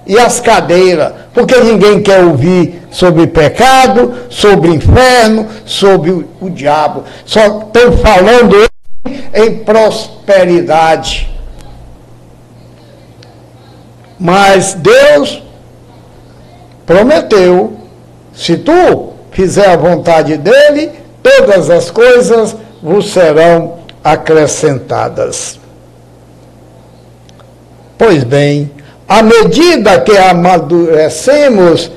e 0.07 0.17
as 0.17 0.39
cadeiras, 0.39 1.13
porque 1.33 1.55
ninguém 1.59 2.01
quer 2.01 2.23
ouvir 2.23 2.81
sobre 2.89 3.27
pecado, 3.27 4.13
sobre 4.29 4.69
inferno, 4.69 5.47
sobre 5.65 6.11
o, 6.11 6.27
o 6.39 6.49
diabo. 6.49 7.03
Só 7.25 7.59
estão 7.59 7.97
falando 7.97 8.55
em 9.33 9.57
prosperidade. 9.57 11.29
Mas 14.17 14.73
Deus 14.73 15.43
prometeu: 16.85 17.77
se 18.33 18.57
tu 18.57 19.13
fizer 19.31 19.69
a 19.69 19.77
vontade 19.77 20.37
dele, 20.37 20.91
todas 21.21 21.69
as 21.69 21.91
coisas 21.91 22.55
vos 22.81 23.11
serão 23.11 23.79
acrescentadas. 24.03 25.59
Pois 27.97 28.23
bem, 28.23 28.71
à 29.07 29.23
medida 29.23 30.01
que 30.01 30.17
amadurecemos 30.17 31.89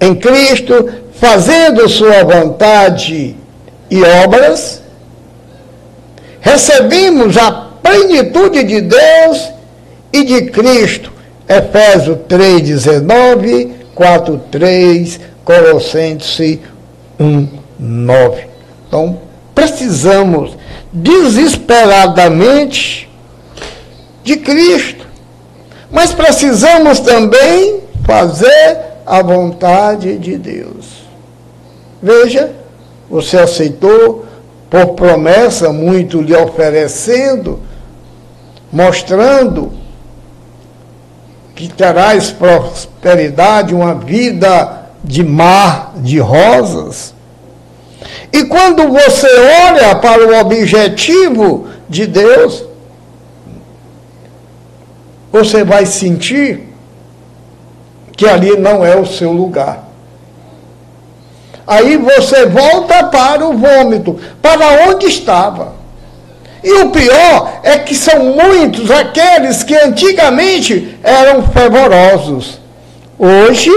em 0.00 0.14
Cristo, 0.14 0.88
fazendo 1.14 1.88
Sua 1.88 2.22
vontade 2.24 3.36
e 3.90 4.02
obras, 4.24 4.80
recebemos 6.40 7.36
a 7.36 7.50
plenitude 7.82 8.62
de 8.64 8.80
Deus 8.80 9.50
e 10.12 10.24
de 10.24 10.50
Cristo. 10.50 11.12
Efésios 11.48 12.18
3, 12.28 12.62
19, 12.62 13.72
4, 13.94 14.40
3, 14.52 15.20
Colossenses 15.44 16.58
1, 17.18 17.48
9. 17.78 18.44
Então, 18.86 19.18
precisamos 19.54 20.56
desesperadamente 20.92 23.08
de 24.22 24.36
Cristo. 24.36 24.99
Mas 25.90 26.12
precisamos 26.12 27.00
também 27.00 27.80
fazer 28.04 28.78
a 29.04 29.22
vontade 29.22 30.16
de 30.18 30.36
Deus. 30.36 31.04
Veja, 32.02 32.52
você 33.08 33.38
aceitou 33.38 34.24
por 34.70 34.94
promessa, 34.94 35.72
muito 35.72 36.20
lhe 36.22 36.34
oferecendo, 36.34 37.60
mostrando 38.72 39.72
que 41.54 41.68
terás 41.68 42.30
prosperidade, 42.30 43.74
uma 43.74 43.94
vida 43.94 44.86
de 45.02 45.24
mar 45.24 45.92
de 45.96 46.18
rosas. 46.20 47.12
E 48.32 48.44
quando 48.44 48.88
você 48.88 49.26
olha 49.66 49.96
para 49.96 50.26
o 50.26 50.40
objetivo 50.40 51.66
de 51.88 52.06
Deus, 52.06 52.64
você 55.32 55.64
vai 55.64 55.86
sentir 55.86 56.68
que 58.16 58.26
ali 58.28 58.56
não 58.58 58.84
é 58.84 58.96
o 58.96 59.06
seu 59.06 59.32
lugar. 59.32 59.88
Aí 61.66 61.96
você 61.96 62.46
volta 62.46 63.04
para 63.04 63.46
o 63.46 63.56
vômito, 63.56 64.18
para 64.42 64.88
onde 64.88 65.06
estava. 65.06 65.74
E 66.62 66.72
o 66.82 66.90
pior 66.90 67.60
é 67.62 67.78
que 67.78 67.94
são 67.94 68.34
muitos 68.34 68.90
aqueles 68.90 69.62
que 69.62 69.74
antigamente 69.74 70.98
eram 71.02 71.42
fervorosos. 71.44 72.60
Hoje, 73.18 73.70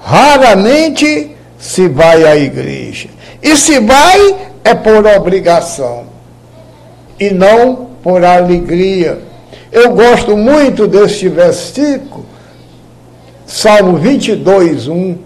raramente 0.00 1.36
se 1.58 1.88
vai 1.88 2.24
à 2.24 2.36
igreja. 2.36 3.08
E 3.42 3.56
se 3.56 3.80
vai, 3.80 4.36
é 4.64 4.74
por 4.74 5.04
obrigação. 5.06 6.06
E 7.20 7.30
não 7.30 7.88
por 8.02 8.24
alegria. 8.24 9.27
Eu 9.70 9.92
gosto 9.92 10.36
muito 10.36 10.86
deste 10.86 11.28
versículo, 11.28 12.24
Salmo 13.46 13.96
22, 13.98 14.88
1 14.88 15.18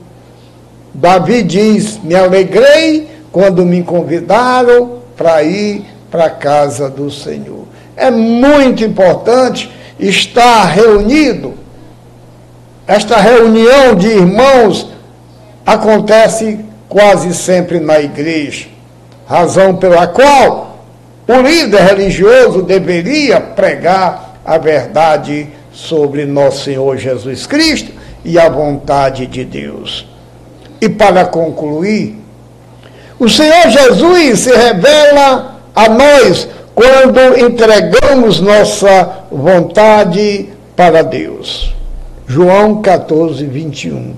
Davi 0.95 1.43
diz: 1.43 1.99
Me 2.03 2.14
alegrei 2.14 3.09
quando 3.30 3.64
me 3.64 3.82
convidaram 3.82 4.99
para 5.16 5.43
ir 5.43 5.84
para 6.11 6.26
a 6.26 6.30
casa 6.30 6.90
do 6.90 7.11
Senhor. 7.11 7.66
É 7.97 8.11
muito 8.11 8.84
importante 8.84 9.70
estar 9.99 10.64
reunido. 10.66 11.55
Esta 12.86 13.16
reunião 13.16 13.95
de 13.95 14.09
irmãos 14.09 14.88
acontece 15.64 16.61
quase 16.88 17.32
sempre 17.34 17.80
na 17.80 18.01
igreja, 18.01 18.66
razão 19.26 19.76
pela 19.76 20.07
qual 20.07 20.84
o 21.26 21.40
líder 21.40 21.80
religioso 21.82 22.62
deveria 22.62 23.40
pregar 23.40 24.22
a 24.45 24.59
verdade 24.59 25.49
sobre 25.72 26.24
nosso 26.24 26.64
Senhor 26.64 26.97
Jesus 26.97 27.47
Cristo 27.47 27.93
e 28.24 28.38
a 28.38 28.49
vontade 28.49 29.26
de 29.26 29.45
Deus. 29.45 30.07
E 30.80 30.88
para 30.88 31.24
concluir, 31.24 32.16
o 33.18 33.28
Senhor 33.28 33.68
Jesus 33.68 34.40
se 34.40 34.55
revela 34.55 35.61
a 35.74 35.88
nós 35.88 36.49
quando 36.74 37.38
entregamos 37.38 38.40
nossa 38.40 39.24
vontade 39.30 40.49
para 40.74 41.03
Deus. 41.03 41.74
João 42.26 42.82
14, 42.82 43.45
21. 43.45 44.14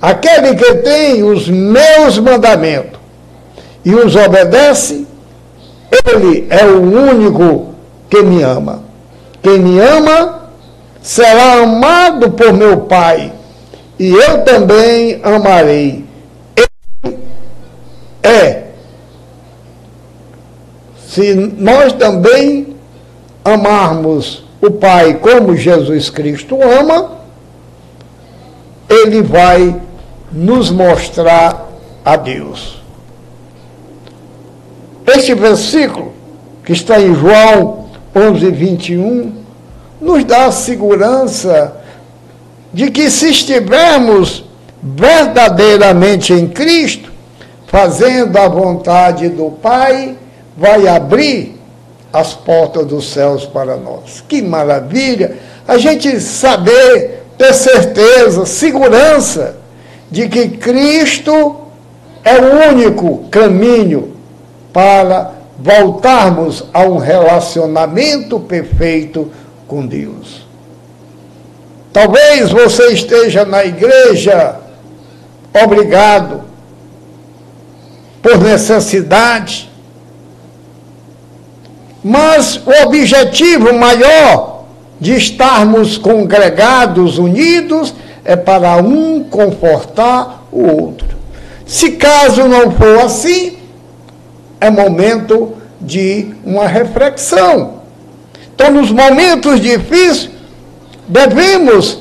Aquele 0.00 0.54
que 0.54 0.74
tem 0.76 1.22
os 1.22 1.48
meus 1.48 2.18
mandamentos 2.18 2.98
e 3.84 3.94
os 3.94 4.16
obedece, 4.16 5.06
ele 6.06 6.46
é 6.50 6.64
o 6.64 6.80
único 6.80 7.74
que 8.10 8.22
me 8.22 8.42
ama. 8.42 8.82
Quem 9.42 9.58
me 9.58 9.80
ama 9.80 10.42
será 11.02 11.54
amado 11.62 12.30
por 12.30 12.52
meu 12.52 12.82
Pai 12.82 13.32
e 13.98 14.10
eu 14.10 14.44
também 14.44 15.20
amarei. 15.22 16.04
Ele 16.56 17.18
é. 18.22 18.62
Se 21.08 21.34
nós 21.34 21.92
também 21.92 22.76
amarmos 23.44 24.44
o 24.60 24.70
Pai 24.70 25.14
como 25.14 25.56
Jesus 25.56 26.08
Cristo 26.08 26.58
ama, 26.62 27.18
ele 28.88 29.22
vai 29.22 29.80
nos 30.30 30.70
mostrar 30.70 31.68
a 32.04 32.16
Deus. 32.16 32.80
Este 35.06 35.34
versículo, 35.34 36.12
que 36.64 36.72
está 36.72 37.00
em 37.00 37.14
João 37.14 37.81
11, 38.14 38.50
21, 38.50 39.32
nos 40.00 40.24
dá 40.24 40.50
segurança 40.50 41.76
de 42.72 42.90
que 42.90 43.10
se 43.10 43.30
estivermos 43.30 44.44
verdadeiramente 44.82 46.32
em 46.32 46.48
Cristo, 46.48 47.12
fazendo 47.66 48.36
a 48.36 48.48
vontade 48.48 49.28
do 49.28 49.50
Pai, 49.50 50.16
vai 50.56 50.86
abrir 50.88 51.60
as 52.12 52.34
portas 52.34 52.84
dos 52.86 53.10
céus 53.10 53.46
para 53.46 53.76
nós. 53.76 54.22
Que 54.28 54.42
maravilha! 54.42 55.38
A 55.66 55.78
gente 55.78 56.20
saber, 56.20 57.24
ter 57.38 57.54
certeza, 57.54 58.44
segurança 58.44 59.56
de 60.10 60.28
que 60.28 60.48
Cristo 60.48 61.56
é 62.24 62.38
o 62.38 62.70
único 62.70 63.24
caminho 63.30 64.12
para 64.72 65.41
voltarmos 65.62 66.64
a 66.74 66.80
um 66.80 66.98
relacionamento 66.98 68.40
perfeito 68.40 69.30
com 69.68 69.86
Deus. 69.86 70.44
Talvez 71.92 72.50
você 72.50 72.88
esteja 72.88 73.44
na 73.44 73.64
igreja 73.64 74.56
obrigado, 75.64 76.42
por 78.20 78.38
necessidade, 78.38 79.70
mas 82.02 82.56
o 82.56 82.82
objetivo 82.84 83.72
maior 83.72 84.64
de 84.98 85.14
estarmos 85.14 85.96
congregados, 85.96 87.18
unidos, 87.18 87.94
é 88.24 88.34
para 88.34 88.76
um 88.76 89.22
confortar 89.22 90.46
o 90.50 90.82
outro. 90.82 91.08
Se 91.66 91.92
caso 91.92 92.48
não 92.48 92.72
for 92.72 92.98
assim, 93.00 93.61
é 94.62 94.70
momento 94.70 95.56
de 95.80 96.28
uma 96.44 96.68
reflexão. 96.68 97.82
Então, 98.54 98.70
nos 98.70 98.92
momentos 98.92 99.60
difíceis, 99.60 100.30
devemos 101.08 101.98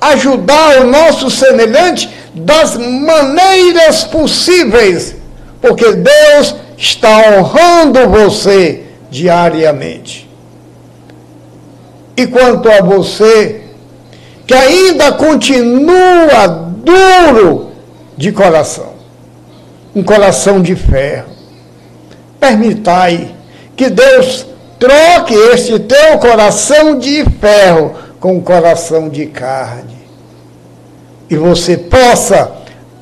ajudar 0.00 0.80
o 0.80 0.88
nosso 0.88 1.30
semelhante 1.30 2.10
das 2.34 2.76
maneiras 2.76 4.02
possíveis, 4.02 5.14
porque 5.60 5.92
Deus 5.92 6.56
está 6.76 7.38
honrando 7.38 8.08
você 8.08 8.82
diariamente. 9.08 10.28
E 12.16 12.26
quanto 12.26 12.68
a 12.68 12.82
você, 12.82 13.62
que 14.44 14.54
ainda 14.54 15.12
continua 15.12 16.48
duro 16.48 17.70
de 18.16 18.32
coração, 18.32 18.94
um 19.94 20.02
coração 20.02 20.60
de 20.60 20.74
ferro, 20.74 21.31
permitai 22.42 23.36
que 23.76 23.88
Deus 23.88 24.44
troque 24.76 25.32
este 25.54 25.78
teu 25.78 26.18
coração 26.18 26.98
de 26.98 27.24
ferro 27.40 27.94
com 28.18 28.34
um 28.34 28.40
coração 28.40 29.08
de 29.08 29.26
carne. 29.26 30.02
E 31.30 31.36
você 31.36 31.76
possa 31.76 32.50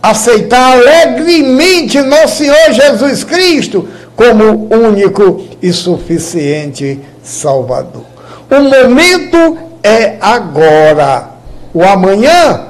aceitar 0.03 0.75
alegremente 0.75 2.03
nosso 2.03 2.37
Senhor 2.37 2.71
Jesus 2.71 3.25
Cristo 3.25 3.89
como 4.15 4.69
único 4.71 5.43
e 5.63 5.73
suficiente 5.73 7.01
Salvador. 7.23 8.05
O 8.51 8.61
momento 8.61 9.57
é 9.83 10.17
agora. 10.21 11.31
O 11.73 11.83
amanhã 11.83 12.67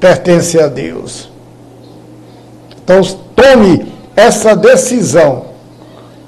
pertence 0.00 0.58
a 0.58 0.66
Deus. 0.66 1.30
Então, 2.82 3.02
tome 3.36 3.86
essa 4.16 4.56
decisão 4.56 5.49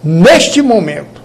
neste 0.03 0.63
momento. 0.63 1.21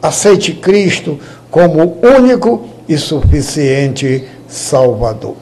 Aceite 0.00 0.52
Cristo 0.52 1.18
como 1.50 1.98
único 2.02 2.68
e 2.88 2.98
suficiente 2.98 4.28
Salvador. 4.48 5.36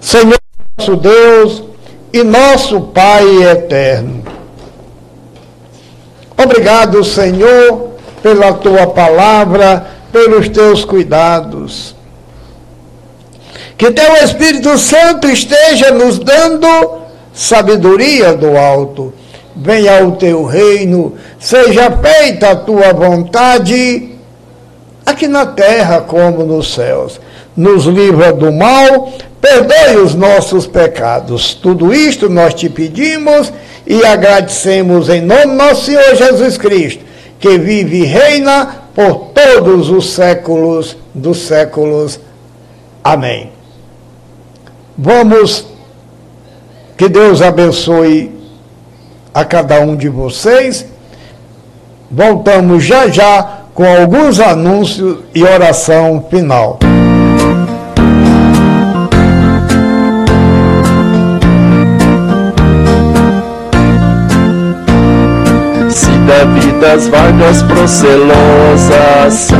Senhor 0.00 0.38
nosso 0.78 0.96
Deus 0.96 1.62
e 2.12 2.22
nosso 2.22 2.80
Pai 2.80 3.42
eterno. 3.44 4.22
Obrigado, 6.36 7.04
Senhor, 7.04 7.92
pela 8.22 8.54
tua 8.54 8.86
palavra, 8.86 9.86
pelos 10.10 10.48
teus 10.48 10.84
cuidados. 10.84 11.94
Que 13.76 13.90
teu 13.90 14.14
Espírito 14.24 14.76
Santo 14.78 15.28
esteja 15.28 15.90
nos 15.92 16.18
dando 16.18 17.02
sabedoria 17.32 18.34
do 18.34 18.56
alto. 18.56 19.12
Venha 19.54 20.04
o 20.06 20.12
teu 20.12 20.44
reino, 20.44 21.14
seja 21.38 21.90
feita 21.90 22.50
a 22.50 22.56
tua 22.56 22.92
vontade, 22.92 24.10
aqui 25.04 25.28
na 25.28 25.44
terra 25.44 26.00
como 26.00 26.44
nos 26.44 26.72
céus. 26.74 27.20
Nos 27.54 27.84
livra 27.84 28.32
do 28.32 28.50
mal, 28.50 29.12
perdoe 29.40 30.02
os 30.02 30.14
nossos 30.14 30.66
pecados. 30.66 31.52
Tudo 31.52 31.92
isto 31.92 32.30
nós 32.30 32.54
te 32.54 32.70
pedimos 32.70 33.52
e 33.86 34.04
agradecemos 34.04 35.10
em 35.10 35.20
nome 35.20 35.46
do 35.46 35.52
nosso 35.52 35.84
Senhor 35.84 36.14
Jesus 36.14 36.56
Cristo, 36.56 37.04
que 37.38 37.58
vive 37.58 37.98
e 37.98 38.04
reina 38.06 38.82
por 38.94 39.32
todos 39.34 39.90
os 39.90 40.12
séculos 40.12 40.96
dos 41.14 41.42
séculos. 41.42 42.18
Amém. 43.04 43.50
Vamos, 44.96 45.66
que 46.96 47.08
Deus 47.08 47.42
abençoe 47.42 48.41
a 49.34 49.44
cada 49.44 49.80
um 49.80 49.96
de 49.96 50.08
vocês. 50.08 50.86
Voltamos 52.10 52.84
já 52.84 53.08
já 53.08 53.62
com 53.74 53.84
alguns 53.84 54.38
anúncios 54.38 55.18
e 55.34 55.42
oração 55.42 56.24
final. 56.30 56.78
Se 65.88 66.10
da 66.26 66.44
vida 66.44 66.92
as 66.92 67.08
vagas 67.08 67.62
procelosas 67.62 69.32
são, 69.32 69.58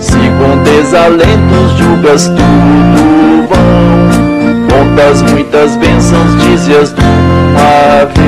se 0.00 0.12
com 0.12 0.62
desalentos 0.62 1.72
julgas 1.78 2.28
tudo 2.28 3.46
vão, 3.48 4.68
contas 4.68 5.22
muitas 5.22 5.76
bênçãos, 5.76 6.36
dizias 6.42 6.92
de 6.94 7.00
uma 7.00 8.04
vez, 8.06 8.25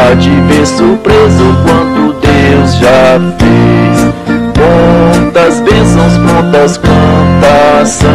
há 0.00 0.14
de 0.14 0.30
ver 0.30 0.66
surpreso 0.66 1.44
quanto 1.64 2.14
Deus 2.20 2.74
já 2.74 3.20
fez. 3.38 4.14
Quantas 4.56 5.60
bênçãos 5.60 6.16
prontas, 6.18 6.78
quantas 6.78 7.88
são 7.88 8.10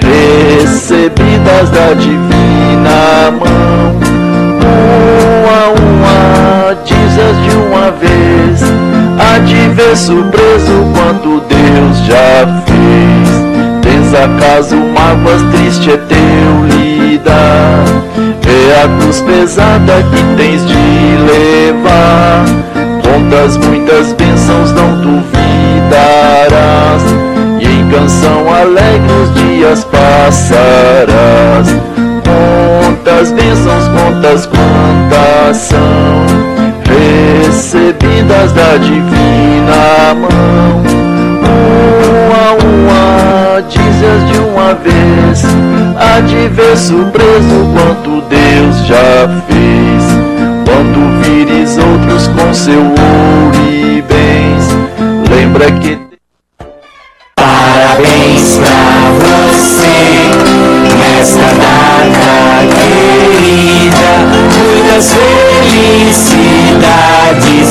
recebidas 0.00 1.70
da 1.70 1.92
divina 1.94 3.30
mão. 3.32 3.96
Uma 5.42 5.56
a 5.56 5.70
uma, 5.70 6.74
dizes 6.84 7.36
de 7.44 7.56
uma 7.56 7.90
vez, 7.92 8.62
há 9.18 9.38
de 9.38 9.68
ver 9.74 9.96
surpreso 9.96 10.86
quanto 10.94 11.42
Deus 11.48 11.98
já 12.06 12.62
fez. 12.66 13.46
Tens 13.82 14.14
acaso 14.14 14.76
mágoas, 14.76 15.42
triste 15.52 15.90
é 15.90 15.96
teu 15.96 16.66
lidar. 16.66 18.25
É 18.68 18.82
a 18.82 18.88
cruz 18.98 19.20
pesada 19.20 20.02
que 20.10 20.22
tens 20.36 20.66
de 20.66 20.74
levar. 20.74 22.44
Contas 23.02 23.56
muitas 23.58 24.12
bênçãos 24.12 24.72
não 24.72 25.00
duvidarás. 25.00 26.52
E 27.60 27.64
em 27.64 27.88
canção 27.90 28.52
alegre 28.52 29.12
os 29.22 29.34
dias 29.34 29.84
passarás. 29.84 31.68
Quantas 32.82 33.30
bênçãos, 33.32 33.88
quantas 33.88 34.46
quantas 34.46 35.56
são 35.56 36.46
Recebidas 37.46 38.52
da 38.52 38.76
divina 38.76 40.14
mão. 40.14 40.82
Uma 42.26 42.40
a 42.42 42.54
uma, 42.64 43.35
dizes 43.62 44.32
de 44.32 44.38
uma 44.38 44.74
vez 44.74 45.44
Há 45.98 46.20
de 46.20 46.48
ver 46.48 46.76
surpreso 46.76 47.72
quanto 47.74 48.20
Deus 48.28 48.86
já 48.86 49.28
fez 49.48 50.26
quando 50.66 51.22
vires 51.22 51.78
outros 51.78 52.26
com 52.28 52.52
seu 52.52 52.80
ouro 52.80 52.96
e 53.70 54.02
bens, 54.02 54.68
lembra 55.30 55.70
que. 55.70 55.98
Parabéns 57.36 58.58
pra 58.58 59.12
você 59.20 59.96
nesta 60.98 61.46
data 61.54 62.66
querida. 62.74 64.10
Muitas 64.52 65.06
felicidades, 65.14 66.46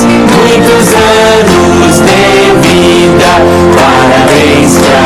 muitos 0.05 0.87
anos 0.95 1.95
de 1.99 2.23
vida. 2.65 3.31
Parabéns 3.75 4.73
pra 4.79 5.04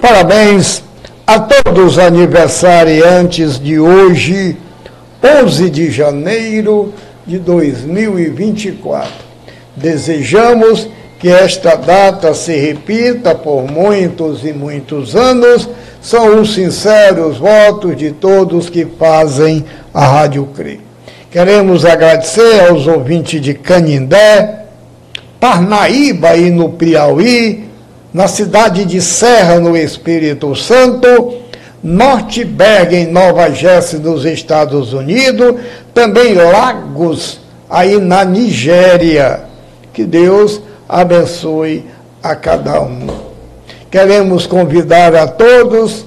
Parabéns 0.00 0.82
a 1.26 1.38
todos 1.38 1.92
os 1.92 1.98
aniversariantes 1.98 3.58
de 3.58 3.78
hoje 3.78 4.56
11 5.22 5.70
de 5.70 5.90
janeiro 5.90 6.92
de 7.26 7.38
2024. 7.38 9.10
Desejamos 9.76 10.88
que 11.18 11.28
esta 11.28 11.74
data 11.74 12.32
se 12.34 12.56
repita 12.56 13.34
por 13.34 13.64
muitos 13.70 14.44
e 14.44 14.52
muitos 14.52 15.14
anos. 15.14 15.68
São 16.00 16.40
os 16.40 16.54
sinceros 16.54 17.38
votos 17.38 17.96
de 17.96 18.12
todos 18.12 18.70
que 18.70 18.86
fazem 18.86 19.64
a 19.92 20.06
Rádio 20.06 20.46
CRE. 20.54 20.80
Queremos 21.30 21.84
agradecer 21.84 22.68
aos 22.68 22.86
ouvintes 22.86 23.40
de 23.40 23.52
Canindé, 23.52 24.64
Parnaíba 25.38 26.36
e 26.36 26.50
no 26.50 26.70
Piauí, 26.70 27.67
na 28.12 28.26
cidade 28.26 28.84
de 28.84 29.00
Serra, 29.00 29.60
no 29.60 29.76
Espírito 29.76 30.54
Santo, 30.56 31.34
Nortberg, 31.82 32.94
em 32.96 33.06
Nova 33.06 33.50
Jersey, 33.50 34.00
nos 34.00 34.24
Estados 34.24 34.92
Unidos, 34.92 35.56
também 35.94 36.34
Lagos, 36.34 37.40
aí 37.68 37.98
na 38.00 38.24
Nigéria. 38.24 39.40
Que 39.92 40.04
Deus 40.04 40.60
abençoe 40.88 41.84
a 42.22 42.34
cada 42.34 42.80
um. 42.80 43.06
Queremos 43.90 44.46
convidar 44.46 45.14
a 45.14 45.26
todos 45.26 46.04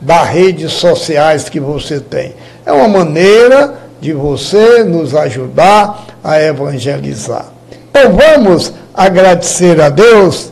das 0.00 0.28
redes 0.28 0.70
sociais 0.72 1.48
que 1.48 1.58
você 1.58 1.98
tem. 1.98 2.34
É 2.64 2.70
uma 2.72 2.86
maneira 2.88 3.74
de 4.00 4.12
você 4.12 4.84
nos 4.84 5.12
ajudar 5.14 6.04
a 6.22 6.40
evangelizar. 6.40 7.46
Então 7.90 8.12
vamos 8.12 8.72
agradecer 8.96 9.80
a 9.80 9.90
Deus, 9.90 10.50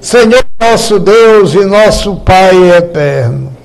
Senhor 0.00 0.44
nosso 0.60 0.98
Deus 0.98 1.54
e 1.54 1.64
nosso 1.64 2.16
Pai 2.16 2.76
eterno. 2.76 3.56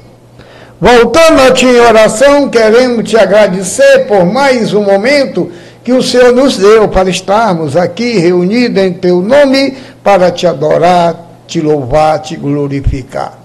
Voltando 0.79 1.41
a 1.41 1.51
ti 1.51 1.65
em 1.65 1.79
oração, 1.79 2.49
queremos 2.49 3.09
te 3.09 3.17
agradecer 3.17 4.05
por 4.07 4.25
mais 4.25 4.73
um 4.73 4.83
momento 4.83 5.51
que 5.83 5.91
o 5.91 6.03
Senhor 6.03 6.33
nos 6.33 6.57
deu 6.57 6.87
para 6.87 7.09
estarmos 7.09 7.75
aqui 7.75 8.17
reunidos 8.17 8.81
em 8.81 8.93
teu 8.93 9.21
nome 9.21 9.77
para 10.03 10.31
te 10.31 10.47
adorar, 10.47 11.15
te 11.47 11.59
louvar, 11.59 12.19
te 12.19 12.35
glorificar. 12.35 13.39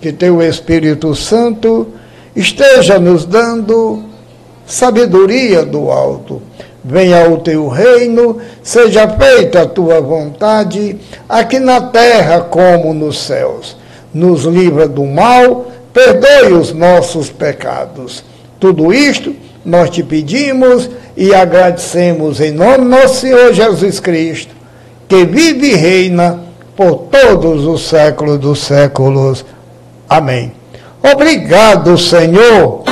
Que 0.00 0.12
teu 0.12 0.42
Espírito 0.42 1.14
Santo 1.14 1.88
esteja 2.34 2.98
nos 2.98 3.24
dando 3.24 4.04
sabedoria 4.66 5.64
do 5.64 5.90
alto. 5.90 6.42
Venha 6.84 7.30
o 7.30 7.38
teu 7.38 7.68
reino, 7.68 8.38
seja 8.62 9.08
feita 9.08 9.62
a 9.62 9.66
tua 9.66 10.00
vontade, 10.00 10.98
aqui 11.28 11.58
na 11.58 11.80
terra 11.80 12.42
como 12.42 12.92
nos 12.92 13.18
céus. 13.18 13.76
Nos 14.12 14.44
livra 14.44 14.86
do 14.86 15.04
mal 15.04 15.72
perdoe 15.94 16.52
os 16.52 16.72
nossos 16.72 17.30
pecados. 17.30 18.24
Tudo 18.58 18.92
isto 18.92 19.34
nós 19.64 19.88
te 19.88 20.02
pedimos 20.02 20.90
e 21.16 21.32
agradecemos 21.32 22.40
em 22.40 22.50
nome 22.50 22.84
nosso 22.84 23.20
Senhor 23.20 23.54
Jesus 23.54 24.00
Cristo, 24.00 24.52
que 25.08 25.24
vive 25.24 25.68
e 25.70 25.76
reina 25.76 26.40
por 26.76 27.06
todos 27.10 27.64
os 27.64 27.88
séculos 27.88 28.38
dos 28.38 28.58
séculos. 28.58 29.44
Amém. 30.08 30.52
Obrigado, 31.00 31.96
Senhor. 31.96 32.82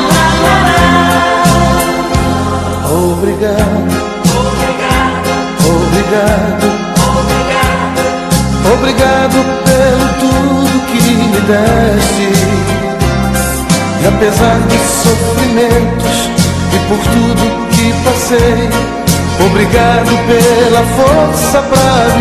Obrigado, 3.22 3.54
obrigado, 4.50 5.30
obrigado, 5.94 6.66
obrigado 8.74 9.38
pelo 9.62 10.06
tudo 10.18 10.74
que 10.86 10.98
me 11.30 11.40
deste. 11.46 12.28
E 14.02 14.06
apesar 14.08 14.58
dos 14.58 14.86
sofrimentos 15.04 16.16
e 16.74 16.78
por 16.88 16.98
tudo 16.98 17.42
que 17.70 17.86
passei, 18.02 18.68
obrigado 19.46 20.12
pela 20.26 20.82
força 20.82 21.62
pra 21.62 22.12